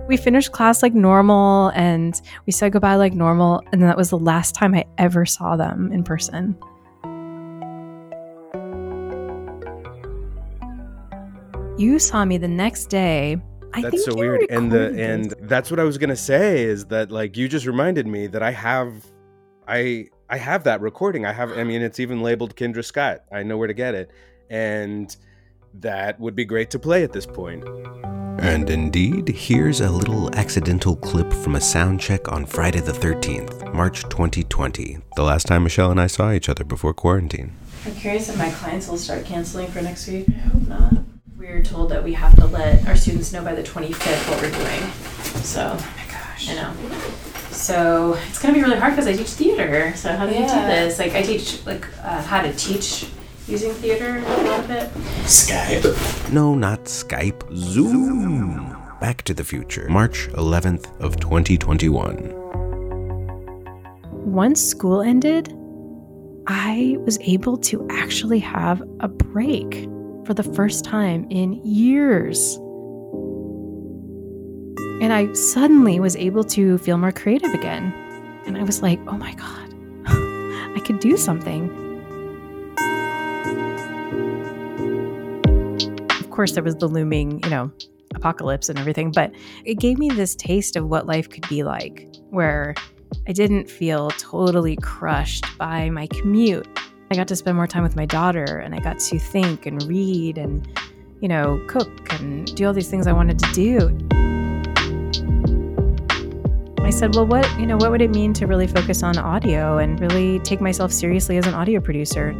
we 0.08 0.16
finished 0.16 0.52
class 0.52 0.82
like 0.82 0.94
normal 0.94 1.68
and 1.74 2.20
we 2.46 2.52
said 2.52 2.72
goodbye 2.72 2.96
like 2.96 3.12
normal. 3.12 3.62
And 3.72 3.82
that 3.82 3.96
was 3.96 4.10
the 4.10 4.18
last 4.18 4.54
time 4.54 4.74
I 4.74 4.84
ever 4.98 5.26
saw 5.26 5.56
them 5.56 5.90
in 5.92 6.04
person. 6.04 6.56
You 11.78 11.98
saw 11.98 12.24
me 12.24 12.38
the 12.38 12.48
next 12.48 12.86
day. 12.86 13.36
I 13.74 13.82
That's 13.82 14.04
think 14.04 14.10
so 14.10 14.14
weird. 14.16 14.46
And 14.48 14.72
the 14.72 14.94
and 14.96 15.34
that's 15.42 15.70
what 15.70 15.78
I 15.78 15.84
was 15.84 15.98
gonna 15.98 16.16
say 16.16 16.62
is 16.62 16.86
that 16.86 17.10
like 17.10 17.36
you 17.36 17.48
just 17.48 17.66
reminded 17.66 18.06
me 18.06 18.26
that 18.28 18.42
I 18.42 18.52
have 18.52 19.04
I 19.68 20.08
I 20.30 20.38
have 20.38 20.64
that 20.64 20.80
recording. 20.80 21.26
I 21.26 21.32
have 21.32 21.52
I 21.52 21.64
mean 21.64 21.82
it's 21.82 22.00
even 22.00 22.22
labeled 22.22 22.56
Kendra 22.56 22.84
Scott. 22.84 23.24
I 23.30 23.42
know 23.42 23.58
where 23.58 23.68
to 23.68 23.74
get 23.74 23.94
it. 23.94 24.10
And 24.48 25.14
that 25.74 26.18
would 26.18 26.34
be 26.34 26.46
great 26.46 26.70
to 26.70 26.78
play 26.78 27.02
at 27.02 27.12
this 27.12 27.26
point. 27.26 27.64
And 28.38 28.68
indeed, 28.68 29.28
here's 29.28 29.80
a 29.80 29.90
little 29.90 30.34
accidental 30.34 30.96
clip 30.96 31.32
from 31.32 31.56
a 31.56 31.60
sound 31.60 32.00
check 32.00 32.30
on 32.30 32.44
Friday 32.44 32.80
the 32.80 32.92
13th, 32.92 33.72
March 33.72 34.02
2020, 34.04 34.98
the 35.16 35.22
last 35.22 35.46
time 35.46 35.62
Michelle 35.62 35.90
and 35.90 36.00
I 36.00 36.06
saw 36.06 36.32
each 36.32 36.48
other 36.48 36.62
before 36.62 36.92
quarantine. 36.92 37.52
I'm 37.84 37.94
curious 37.94 38.28
if 38.28 38.36
my 38.36 38.50
clients 38.50 38.88
will 38.88 38.98
start 38.98 39.24
canceling 39.24 39.68
for 39.68 39.80
next 39.80 40.06
week. 40.08 40.28
I 40.28 40.32
hope 40.32 40.68
not. 40.68 40.92
We're 41.36 41.62
told 41.62 41.90
that 41.90 42.04
we 42.04 42.12
have 42.12 42.36
to 42.36 42.46
let 42.46 42.86
our 42.86 42.96
students 42.96 43.32
know 43.32 43.42
by 43.42 43.54
the 43.54 43.62
25th 43.62 44.30
what 44.30 44.42
we're 44.42 44.50
doing. 44.50 44.90
So, 45.42 45.76
oh 45.78 45.94
my 45.96 46.12
gosh. 46.12 46.50
I 46.50 46.54
know. 46.54 46.74
So 47.50 48.18
it's 48.28 48.38
gonna 48.38 48.52
be 48.54 48.62
really 48.62 48.78
hard 48.78 48.92
because 48.92 49.06
I 49.06 49.16
teach 49.16 49.28
theater. 49.30 49.94
So 49.96 50.14
how 50.14 50.26
do 50.26 50.32
you 50.32 50.40
do 50.40 50.46
this? 50.46 50.98
Like 50.98 51.14
I 51.14 51.22
teach 51.22 51.64
like 51.64 51.86
uh, 52.04 52.22
how 52.22 52.42
to 52.42 52.52
teach 52.54 53.06
using 53.48 53.72
theater 53.74 54.18
a 54.18 54.36
little 54.42 54.66
bit. 54.66 54.92
Skype. 55.24 56.32
No, 56.32 56.54
not 56.54 56.84
Skype, 56.84 57.42
Zoom. 57.54 58.76
Back 59.00 59.22
to 59.22 59.34
the 59.34 59.44
Future, 59.44 59.88
March 59.88 60.28
11th 60.32 61.00
of 61.00 61.20
2021. 61.20 62.32
Once 64.10 64.60
school 64.62 65.02
ended, 65.02 65.52
I 66.48 66.96
was 67.00 67.18
able 67.20 67.56
to 67.58 67.86
actually 67.90 68.38
have 68.40 68.82
a 69.00 69.08
break 69.08 69.88
for 70.24 70.34
the 70.34 70.42
first 70.42 70.84
time 70.84 71.26
in 71.30 71.54
years. 71.64 72.56
And 75.02 75.12
I 75.12 75.32
suddenly 75.34 76.00
was 76.00 76.16
able 76.16 76.42
to 76.44 76.78
feel 76.78 76.98
more 76.98 77.12
creative 77.12 77.52
again. 77.52 77.92
And 78.46 78.56
I 78.56 78.62
was 78.62 78.82
like, 78.82 78.98
oh 79.06 79.16
my 79.16 79.34
God, 79.34 79.74
I 80.74 80.80
could 80.84 81.00
do 81.00 81.16
something. 81.16 81.85
Course, 86.36 86.52
there 86.52 86.62
was 86.62 86.76
the 86.76 86.86
looming, 86.86 87.40
you 87.44 87.50
know, 87.50 87.72
apocalypse 88.14 88.68
and 88.68 88.78
everything, 88.78 89.10
but 89.10 89.32
it 89.64 89.78
gave 89.78 89.98
me 89.98 90.10
this 90.10 90.34
taste 90.34 90.76
of 90.76 90.86
what 90.86 91.06
life 91.06 91.28
could 91.28 91.48
be 91.48 91.64
like, 91.64 92.14
where 92.30 92.74
I 93.26 93.32
didn't 93.32 93.70
feel 93.70 94.10
totally 94.10 94.76
crushed 94.76 95.46
by 95.58 95.90
my 95.90 96.06
commute. 96.08 96.68
I 97.10 97.14
got 97.14 97.26
to 97.28 97.36
spend 97.36 97.56
more 97.56 97.66
time 97.66 97.82
with 97.82 97.96
my 97.96 98.04
daughter 98.04 98.58
and 98.58 98.74
I 98.74 98.80
got 98.80 98.98
to 98.98 99.18
think 99.18 99.64
and 99.64 99.82
read 99.84 100.38
and, 100.38 100.68
you 101.20 101.28
know, 101.28 101.62
cook 101.68 102.12
and 102.12 102.54
do 102.54 102.66
all 102.66 102.72
these 102.72 102.90
things 102.90 103.06
I 103.06 103.12
wanted 103.12 103.38
to 103.38 103.52
do. 103.52 103.96
I 106.80 106.90
said, 106.90 107.14
well, 107.14 107.26
what, 107.26 107.48
you 107.58 107.66
know, 107.66 107.76
what 107.76 107.90
would 107.90 108.02
it 108.02 108.10
mean 108.10 108.32
to 108.34 108.46
really 108.46 108.66
focus 108.66 109.02
on 109.02 109.16
audio 109.16 109.78
and 109.78 109.98
really 109.98 110.38
take 110.40 110.60
myself 110.60 110.92
seriously 110.92 111.36
as 111.36 111.46
an 111.46 111.54
audio 111.54 111.80
producer? 111.80 112.34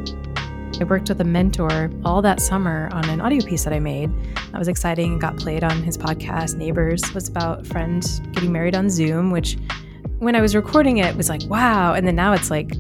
I 0.81 0.85
worked 0.85 1.09
with 1.09 1.21
a 1.21 1.25
mentor 1.25 1.91
all 2.05 2.21
that 2.23 2.41
summer 2.41 2.89
on 2.93 3.09
an 3.09 3.21
audio 3.21 3.45
piece 3.45 3.65
that 3.65 3.73
I 3.73 3.79
made. 3.79 4.11
That 4.53 4.59
was 4.59 4.69
exciting 4.69 5.19
got 5.19 5.37
played 5.39 5.65
on 5.65 5.83
his 5.83 5.97
podcast. 5.97 6.57
Neighbors 6.57 7.03
was 7.15 7.29
about 7.29 7.61
a 7.61 7.65
friend 7.65 8.05
getting 8.33 8.53
married 8.53 8.75
on 8.75 8.91
Zoom, 8.91 9.31
which 9.31 9.57
when 10.19 10.37
I 10.37 10.41
was 10.41 10.55
recording 10.55 10.99
it 10.99 11.17
was 11.17 11.29
like, 11.29 11.43
wow. 11.47 11.95
And 11.95 12.07
then 12.07 12.15
now 12.15 12.33
it's 12.35 12.51
like, 12.51 12.77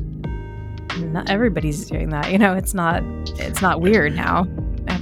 not 0.98 1.30
everybody's 1.30 1.86
doing 1.88 2.10
that. 2.10 2.30
You 2.30 2.38
know, 2.38 2.54
it's 2.54 2.74
not, 2.74 3.02
it's 3.38 3.62
not 3.62 3.80
weird 3.80 4.14
now. 4.14 4.46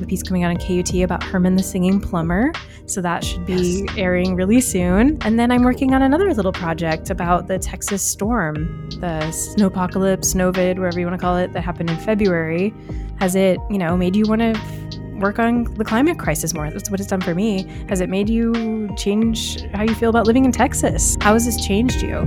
I 0.05 0.07
have 0.07 0.09
a 0.09 0.11
piece 0.11 0.23
coming 0.23 0.45
out 0.45 0.51
on 0.51 0.57
KUT 0.59 0.95
about 0.97 1.23
Herman 1.23 1.57
the 1.57 1.63
Singing 1.63 1.99
Plumber. 1.99 2.53
So 2.85 3.01
that 3.01 3.25
should 3.25 3.47
be 3.47 3.89
airing 3.97 4.35
really 4.35 4.61
soon. 4.61 5.17
And 5.23 5.39
then 5.39 5.51
I'm 5.51 5.63
working 5.63 5.95
on 5.95 6.03
another 6.03 6.35
little 6.35 6.53
project 6.53 7.09
about 7.09 7.47
the 7.47 7.59
Texas 7.59 8.03
storm, 8.03 8.91
the 9.01 9.21
snowpocalypse, 9.31 10.35
snowvid, 10.35 10.79
whatever 10.79 11.01
you 11.01 11.07
want 11.07 11.19
to 11.19 11.25
call 11.25 11.39
it, 11.39 11.55
that 11.55 11.63
happened 11.63 11.89
in 11.89 11.97
February. 11.97 12.75
Has 13.19 13.35
it, 13.35 13.59
you 13.71 13.79
know, 13.79 13.97
made 13.97 14.15
you 14.15 14.25
want 14.27 14.43
to 14.43 15.19
work 15.21 15.39
on 15.39 15.65
the 15.79 15.85
climate 15.87 16.19
crisis 16.19 16.53
more? 16.53 16.69
That's 16.71 16.91
what 16.91 17.01
it's 17.01 17.09
done 17.09 17.23
for 17.23 17.35
me. 17.35 17.63
Has 17.89 18.03
it 18.03 18.11
made 18.11 18.29
you 18.29 18.93
change 18.99 19.63
how 19.71 19.85
you 19.85 19.95
feel 19.95 20.11
about 20.11 20.27
living 20.27 20.45
in 20.45 20.53
Texas? 20.53 21.17
How 21.23 21.33
has 21.33 21.47
this 21.47 21.65
changed 21.65 22.03
you? 22.03 22.27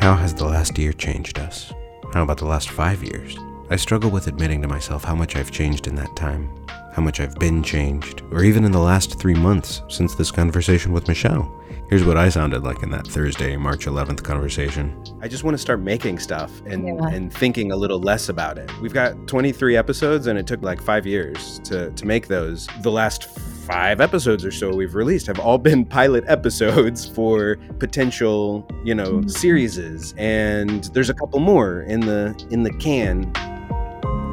How 0.00 0.14
has 0.16 0.32
the 0.32 0.46
last 0.46 0.78
year 0.78 0.94
changed 0.94 1.38
us? 1.38 1.70
How 2.12 2.22
about 2.22 2.38
the 2.38 2.46
last 2.46 2.70
five 2.70 3.02
years? 3.02 3.36
I 3.70 3.76
struggle 3.76 4.10
with 4.10 4.26
admitting 4.28 4.62
to 4.62 4.68
myself 4.68 5.04
how 5.04 5.14
much 5.14 5.36
I've 5.36 5.50
changed 5.50 5.86
in 5.86 5.94
that 5.96 6.16
time, 6.16 6.50
how 6.94 7.02
much 7.02 7.20
I've 7.20 7.34
been 7.38 7.62
changed, 7.62 8.22
or 8.30 8.42
even 8.44 8.64
in 8.64 8.72
the 8.72 8.78
last 8.78 9.18
three 9.20 9.34
months 9.34 9.82
since 9.88 10.14
this 10.14 10.30
conversation 10.30 10.92
with 10.92 11.06
Michelle. 11.06 11.54
Here's 11.90 12.04
what 12.04 12.16
I 12.16 12.28
sounded 12.28 12.64
like 12.64 12.82
in 12.82 12.90
that 12.90 13.06
Thursday, 13.06 13.56
March 13.56 13.86
11th 13.86 14.22
conversation. 14.22 14.94
I 15.22 15.28
just 15.28 15.44
want 15.44 15.54
to 15.54 15.58
start 15.58 15.80
making 15.80 16.18
stuff 16.18 16.50
and 16.66 16.86
Yeah. 16.86 17.08
and 17.08 17.32
thinking 17.32 17.72
a 17.72 17.76
little 17.76 18.00
less 18.00 18.28
about 18.30 18.56
it. 18.58 18.70
We've 18.80 18.92
got 18.92 19.26
23 19.26 19.76
episodes 19.76 20.26
and 20.26 20.38
it 20.38 20.46
took 20.46 20.62
like 20.62 20.80
5 20.82 21.06
years 21.06 21.60
to 21.64 21.90
to 21.90 22.06
make 22.06 22.28
those. 22.28 22.68
The 22.82 22.90
last 22.90 23.28
5 23.68 24.00
episodes 24.00 24.46
or 24.46 24.50
so 24.50 24.74
we've 24.74 24.94
released 24.94 25.26
have 25.26 25.38
all 25.38 25.58
been 25.58 25.84
pilot 25.98 26.24
episodes 26.26 27.06
for 27.06 27.58
potential, 27.78 28.66
you 28.82 28.94
know, 28.94 29.18
mm-hmm. 29.18 29.28
series 29.28 29.78
and 30.16 30.84
there's 30.94 31.10
a 31.10 31.14
couple 31.14 31.38
more 31.38 31.82
in 31.82 32.00
the 32.00 32.34
in 32.50 32.62
the 32.62 32.72
can. 32.78 33.30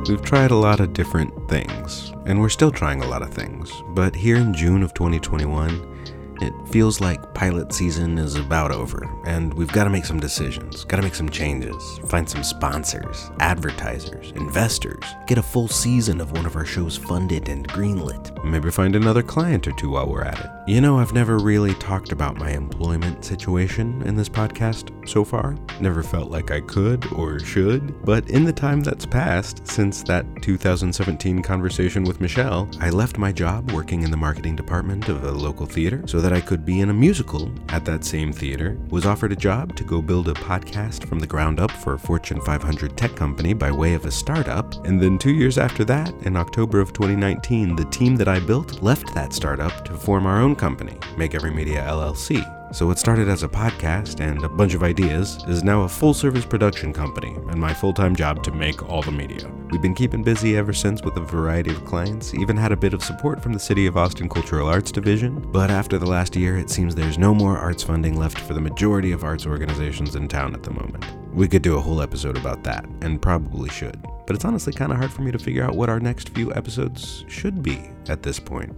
We've 0.07 0.21
tried 0.21 0.51
a 0.51 0.55
lot 0.55 0.79
of 0.79 0.93
different 0.93 1.49
things, 1.49 2.13
and 2.25 2.39
we're 2.39 2.49
still 2.49 2.71
trying 2.71 3.01
a 3.01 3.07
lot 3.07 3.21
of 3.21 3.33
things, 3.33 3.71
but 3.89 4.15
here 4.15 4.37
in 4.37 4.53
June 4.53 4.81
of 4.83 4.93
2021, 4.93 5.94
it 6.41 6.53
feels 6.69 6.99
like 6.99 7.33
pilot 7.33 7.73
season 7.73 8.17
is 8.17 8.35
about 8.35 8.71
over, 8.71 9.09
and 9.25 9.53
we've 9.53 9.71
got 9.71 9.85
to 9.85 9.89
make 9.89 10.05
some 10.05 10.19
decisions, 10.19 10.83
got 10.85 10.97
to 10.97 11.03
make 11.03 11.15
some 11.15 11.29
changes, 11.29 11.99
find 12.07 12.29
some 12.29 12.43
sponsors, 12.43 13.31
advertisers, 13.39 14.31
investors, 14.31 15.03
get 15.27 15.37
a 15.37 15.43
full 15.43 15.67
season 15.67 16.21
of 16.21 16.31
one 16.31 16.45
of 16.45 16.55
our 16.55 16.65
shows 16.65 16.97
funded 16.97 17.49
and 17.49 17.67
greenlit, 17.67 18.31
Maybe 18.45 18.69
find 18.69 18.95
another 18.95 19.23
client 19.23 19.67
or 19.67 19.71
two 19.71 19.91
while 19.91 20.07
we're 20.07 20.23
at 20.23 20.39
it. 20.39 20.49
You 20.67 20.81
know, 20.81 20.99
I've 20.99 21.13
never 21.13 21.39
really 21.39 21.73
talked 21.75 22.11
about 22.11 22.37
my 22.37 22.51
employment 22.51 23.25
situation 23.25 24.01
in 24.03 24.15
this 24.15 24.29
podcast 24.29 24.91
so 25.07 25.23
far. 25.23 25.55
Never 25.79 26.03
felt 26.03 26.29
like 26.29 26.51
I 26.51 26.61
could 26.61 27.11
or 27.13 27.39
should. 27.39 28.03
But 28.03 28.29
in 28.29 28.43
the 28.43 28.53
time 28.53 28.81
that's 28.81 29.05
passed 29.05 29.67
since 29.67 30.03
that 30.03 30.25
2017 30.41 31.41
conversation 31.41 32.03
with 32.03 32.21
Michelle, 32.21 32.69
I 32.79 32.89
left 32.89 33.17
my 33.17 33.31
job 33.31 33.71
working 33.71 34.03
in 34.03 34.11
the 34.11 34.17
marketing 34.17 34.55
department 34.55 35.09
of 35.09 35.23
a 35.23 35.31
local 35.31 35.65
theater 35.65 36.03
so 36.05 36.21
that 36.25 36.33
I 36.33 36.41
could 36.41 36.65
be 36.65 36.79
in 36.79 36.89
a 36.89 36.93
musical 36.93 37.51
at 37.69 37.85
that 37.85 38.03
same 38.03 38.33
theater, 38.33 38.79
was 38.89 39.05
offered 39.05 39.31
a 39.31 39.35
job 39.35 39.75
to 39.75 39.83
go 39.83 40.01
build 40.01 40.27
a 40.27 40.33
podcast 40.33 41.07
from 41.07 41.19
the 41.19 41.27
ground 41.27 41.59
up 41.59 41.69
for 41.69 41.93
a 41.93 41.99
Fortune 41.99 42.41
500 42.41 42.97
tech 42.97 43.15
company 43.15 43.53
by 43.53 43.69
way 43.69 43.93
of 43.93 44.07
a 44.07 44.11
startup, 44.11 44.73
and 44.88 44.99
then 44.99 45.19
two 45.19 45.35
years 45.35 45.59
after 45.59 45.85
that, 45.85 46.11
in 46.23 46.35
October 46.35 46.79
of 46.79 46.93
2019, 46.93 47.75
the 47.75 47.85
team 47.91 48.15
that 48.15 48.27
I 48.27 48.39
built 48.39 48.81
left 48.81 49.13
that 49.13 49.33
startup 49.33 49.85
to 49.85 49.93
form 49.93 50.25
our 50.25 50.41
own 50.41 50.55
company, 50.55 50.97
Make 51.15 51.35
Every 51.35 51.51
Media 51.51 51.83
LLC. 51.83 52.64
So, 52.75 52.85
what 52.85 52.99
started 52.99 53.29
as 53.29 53.41
a 53.41 53.47
podcast 53.47 54.19
and 54.19 54.43
a 54.43 54.49
bunch 54.49 54.73
of 54.73 54.83
ideas 54.83 55.41
is 55.47 55.63
now 55.63 55.83
a 55.83 55.88
full 55.88 56.13
service 56.13 56.43
production 56.43 56.91
company 56.91 57.33
and 57.49 57.55
my 57.55 57.73
full 57.73 57.93
time 57.93 58.13
job 58.13 58.43
to 58.43 58.51
make 58.51 58.89
all 58.89 59.01
the 59.01 59.13
media. 59.13 59.49
We've 59.71 59.81
been 59.81 59.95
keeping 59.95 60.23
busy 60.23 60.57
ever 60.57 60.73
since 60.73 61.01
with 61.01 61.15
a 61.15 61.21
variety 61.21 61.71
of 61.71 61.85
clients, 61.85 62.33
even 62.33 62.57
had 62.57 62.73
a 62.73 62.75
bit 62.75 62.93
of 62.93 63.01
support 63.01 63.41
from 63.41 63.53
the 63.53 63.61
City 63.61 63.85
of 63.85 63.95
Austin 63.95 64.27
Cultural 64.27 64.67
Arts 64.67 64.91
Division. 64.91 65.39
But 65.53 65.71
after 65.71 65.97
the 65.97 66.05
last 66.05 66.35
year, 66.35 66.57
it 66.57 66.69
seems 66.69 66.93
there's 66.93 67.17
no 67.17 67.33
more 67.33 67.57
arts 67.57 67.81
funding 67.81 68.17
left 68.17 68.39
for 68.39 68.53
the 68.53 68.59
majority 68.59 69.13
of 69.13 69.23
arts 69.23 69.45
organizations 69.45 70.17
in 70.17 70.27
town 70.27 70.53
at 70.53 70.63
the 70.63 70.71
moment. 70.71 71.05
We 71.33 71.47
could 71.47 71.61
do 71.61 71.77
a 71.77 71.81
whole 71.81 72.01
episode 72.01 72.35
about 72.35 72.65
that, 72.65 72.85
and 72.99 73.21
probably 73.21 73.69
should. 73.69 74.05
But 74.27 74.35
it's 74.35 74.43
honestly 74.43 74.73
kind 74.73 74.91
of 74.91 74.97
hard 74.97 75.13
for 75.13 75.21
me 75.21 75.31
to 75.31 75.39
figure 75.39 75.63
out 75.63 75.77
what 75.77 75.89
our 75.89 76.01
next 76.01 76.27
few 76.35 76.53
episodes 76.53 77.23
should 77.29 77.63
be 77.63 77.89
at 78.09 78.21
this 78.21 78.38
point. 78.38 78.75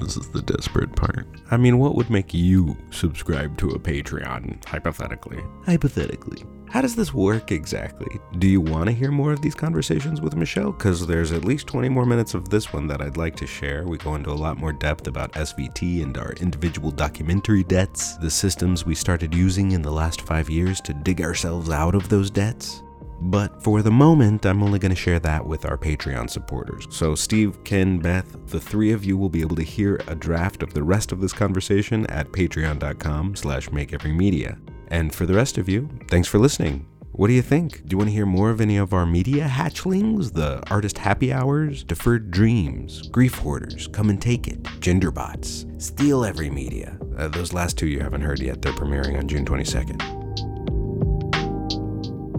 This 0.00 0.16
is 0.16 0.28
the 0.28 0.42
desperate 0.42 0.94
part. 0.94 1.26
I 1.50 1.56
mean, 1.56 1.78
what 1.78 1.94
would 1.94 2.10
make 2.10 2.34
you 2.34 2.76
subscribe 2.90 3.56
to 3.58 3.70
a 3.70 3.78
Patreon, 3.78 4.64
hypothetically? 4.64 5.42
Hypothetically. 5.64 6.44
How 6.68 6.80
does 6.80 6.96
this 6.96 7.14
work 7.14 7.52
exactly? 7.52 8.20
Do 8.38 8.48
you 8.48 8.60
want 8.60 8.86
to 8.86 8.92
hear 8.92 9.10
more 9.10 9.32
of 9.32 9.40
these 9.40 9.54
conversations 9.54 10.20
with 10.20 10.36
Michelle? 10.36 10.72
Because 10.72 11.06
there's 11.06 11.32
at 11.32 11.44
least 11.44 11.68
20 11.68 11.88
more 11.88 12.04
minutes 12.04 12.34
of 12.34 12.48
this 12.48 12.72
one 12.72 12.86
that 12.88 13.00
I'd 13.00 13.16
like 13.16 13.36
to 13.36 13.46
share. 13.46 13.86
We 13.86 13.98
go 13.98 14.16
into 14.16 14.30
a 14.30 14.32
lot 14.32 14.58
more 14.58 14.72
depth 14.72 15.06
about 15.06 15.32
SVT 15.32 16.02
and 16.02 16.18
our 16.18 16.32
individual 16.34 16.90
documentary 16.90 17.62
debts, 17.62 18.16
the 18.16 18.30
systems 18.30 18.84
we 18.84 18.94
started 18.94 19.34
using 19.34 19.72
in 19.72 19.82
the 19.82 19.92
last 19.92 20.22
five 20.22 20.50
years 20.50 20.80
to 20.82 20.92
dig 20.92 21.22
ourselves 21.22 21.70
out 21.70 21.94
of 21.94 22.08
those 22.08 22.30
debts. 22.30 22.82
But 23.20 23.62
for 23.62 23.82
the 23.82 23.90
moment, 23.90 24.44
I'm 24.44 24.62
only 24.62 24.78
going 24.78 24.90
to 24.90 24.96
share 24.96 25.18
that 25.20 25.46
with 25.46 25.64
our 25.64 25.78
Patreon 25.78 26.28
supporters. 26.28 26.86
So, 26.90 27.14
Steve, 27.14 27.62
Ken, 27.64 27.98
Beth, 27.98 28.36
the 28.48 28.60
three 28.60 28.92
of 28.92 29.04
you 29.04 29.16
will 29.16 29.30
be 29.30 29.40
able 29.40 29.56
to 29.56 29.62
hear 29.62 30.00
a 30.06 30.14
draft 30.14 30.62
of 30.62 30.74
the 30.74 30.82
rest 30.82 31.12
of 31.12 31.20
this 31.20 31.32
conversation 31.32 32.06
at 32.06 32.30
patreon.com 32.32 33.36
slash 33.36 33.68
makeeverymedia. 33.70 34.58
And 34.88 35.14
for 35.14 35.26
the 35.26 35.34
rest 35.34 35.58
of 35.58 35.68
you, 35.68 35.88
thanks 36.08 36.28
for 36.28 36.38
listening. 36.38 36.86
What 37.16 37.28
do 37.28 37.32
you 37.32 37.40
think? 37.40 37.86
Do 37.86 37.94
you 37.94 37.96
want 37.96 38.08
to 38.10 38.14
hear 38.14 38.26
more 38.26 38.50
of 38.50 38.60
any 38.60 38.76
of 38.76 38.92
our 38.92 39.06
media 39.06 39.48
hatchlings? 39.48 40.34
The 40.34 40.62
artist 40.68 40.98
happy 40.98 41.32
hours, 41.32 41.82
deferred 41.82 42.30
dreams, 42.30 43.08
grief 43.08 43.36
hoarders, 43.36 43.88
come 43.88 44.10
and 44.10 44.20
take 44.20 44.46
it, 44.46 44.62
genderbots, 44.80 45.80
steal 45.80 46.26
every 46.26 46.50
media. 46.50 46.98
Uh, 47.16 47.28
those 47.28 47.54
last 47.54 47.78
two 47.78 47.86
you 47.86 48.00
haven't 48.00 48.20
heard 48.20 48.40
yet. 48.40 48.60
They're 48.60 48.74
premiering 48.74 49.18
on 49.18 49.28
June 49.28 49.46
22nd. 49.46 50.15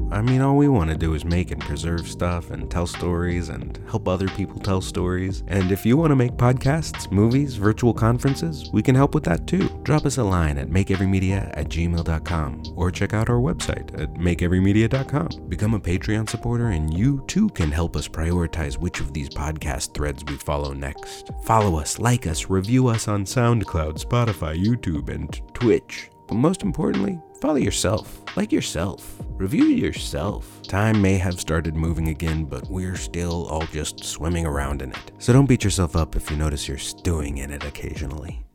I 0.10 0.22
mean, 0.22 0.42
all 0.42 0.56
we 0.56 0.70
want 0.70 0.90
to 0.90 0.96
do 0.96 1.16
is 1.16 1.26
make 1.26 1.52
and 1.52 1.62
preserve 1.62 2.08
stuff 2.08 2.50
and 2.52 2.72
tell 2.72 2.88
stories 2.88 3.50
and 3.50 3.78
help 3.90 4.08
other 4.08 4.28
people 4.30 4.60
tell 4.60 4.80
stories. 4.80 5.44
And 5.48 5.72
if 5.72 5.86
you 5.86 5.98
want 5.98 6.12
to 6.12 6.16
make 6.16 6.32
podcasts, 6.34 7.12
movies, 7.12 7.56
virtual 7.56 7.94
conferences, 7.94 8.70
we 8.72 8.82
can 8.82 8.96
help 8.96 9.14
with 9.14 9.26
that 9.26 9.48
too. 9.48 9.68
Drop 9.84 10.06
us 10.06 10.18
a 10.18 10.24
line 10.24 10.58
at 10.58 10.70
makeeverymedia 10.70 11.52
at 11.58 11.68
gmail.com 11.68 12.64
or 12.76 12.90
check 12.90 13.14
out 13.14 13.30
our 13.30 13.40
website 13.40 14.00
at 14.02 14.14
makeeverymedia.com. 14.14 15.50
Become 15.50 15.74
a 15.74 15.80
Patreon 15.80 16.30
supporter 16.30 16.70
and 16.70 16.98
you 16.98 17.24
too 17.28 17.50
can 17.50 17.70
help 17.70 17.96
us 17.98 18.08
prioritize 18.08 18.78
which 18.78 19.02
of 19.02 19.14
these 19.14 19.30
podcast 19.30 19.94
threads 19.94 20.24
we 20.26 20.36
follow 20.38 20.74
next. 20.74 21.32
Follow 21.44 21.78
us, 21.78 22.00
like 22.00 22.28
us, 22.28 22.50
review 22.50 22.88
us 22.88 23.08
on 23.10 23.26
SoundCloud, 23.26 24.04
Spotify, 24.04 24.58
YouTube, 24.58 25.10
and 25.10 25.42
Twitch. 25.54 26.10
But 26.28 26.36
most 26.36 26.62
importantly, 26.62 27.22
follow 27.42 27.56
yourself. 27.56 28.24
Like 28.36 28.52
yourself. 28.52 29.18
Review 29.32 29.66
yourself. 29.66 30.62
Time 30.64 31.02
may 31.02 31.18
have 31.18 31.40
started 31.40 31.76
moving 31.76 32.08
again, 32.10 32.46
but 32.46 32.70
we're 32.70 32.96
still 32.96 33.48
all 33.48 33.66
just 33.68 34.04
swimming 34.04 34.46
around 34.46 34.82
in 34.82 34.92
it. 34.92 35.12
So 35.20 35.34
don't 35.34 35.46
beat 35.46 35.64
yourself 35.64 35.96
up 35.96 36.16
if 36.16 36.30
you 36.32 36.38
notice 36.38 36.68
you're 36.68 36.78
stewing 36.78 37.38
in 37.38 37.52
it 37.52 37.64
occasionally. 37.64 38.46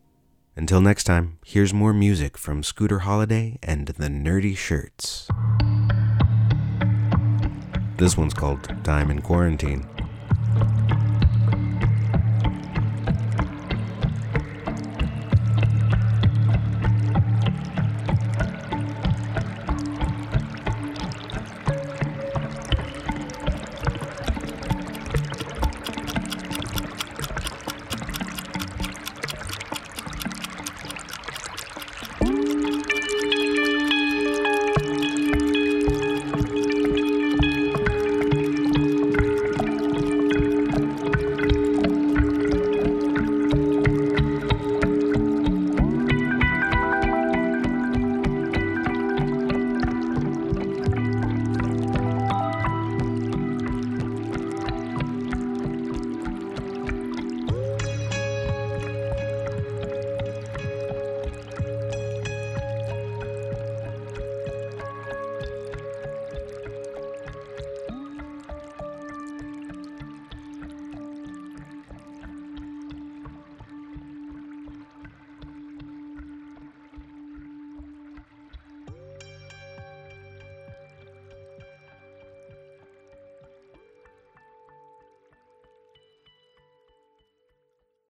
Until 0.56 0.80
next 0.80 1.04
time, 1.04 1.38
here's 1.46 1.72
more 1.72 1.92
music 1.92 2.36
from 2.36 2.62
Scooter 2.62 3.00
Holiday 3.00 3.58
and 3.62 3.88
the 3.88 4.08
Nerdy 4.08 4.56
Shirts. 4.56 5.28
This 7.96 8.16
one's 8.16 8.34
called 8.34 8.68
Time 8.84 9.10
in 9.10 9.22
Quarantine. 9.22 9.88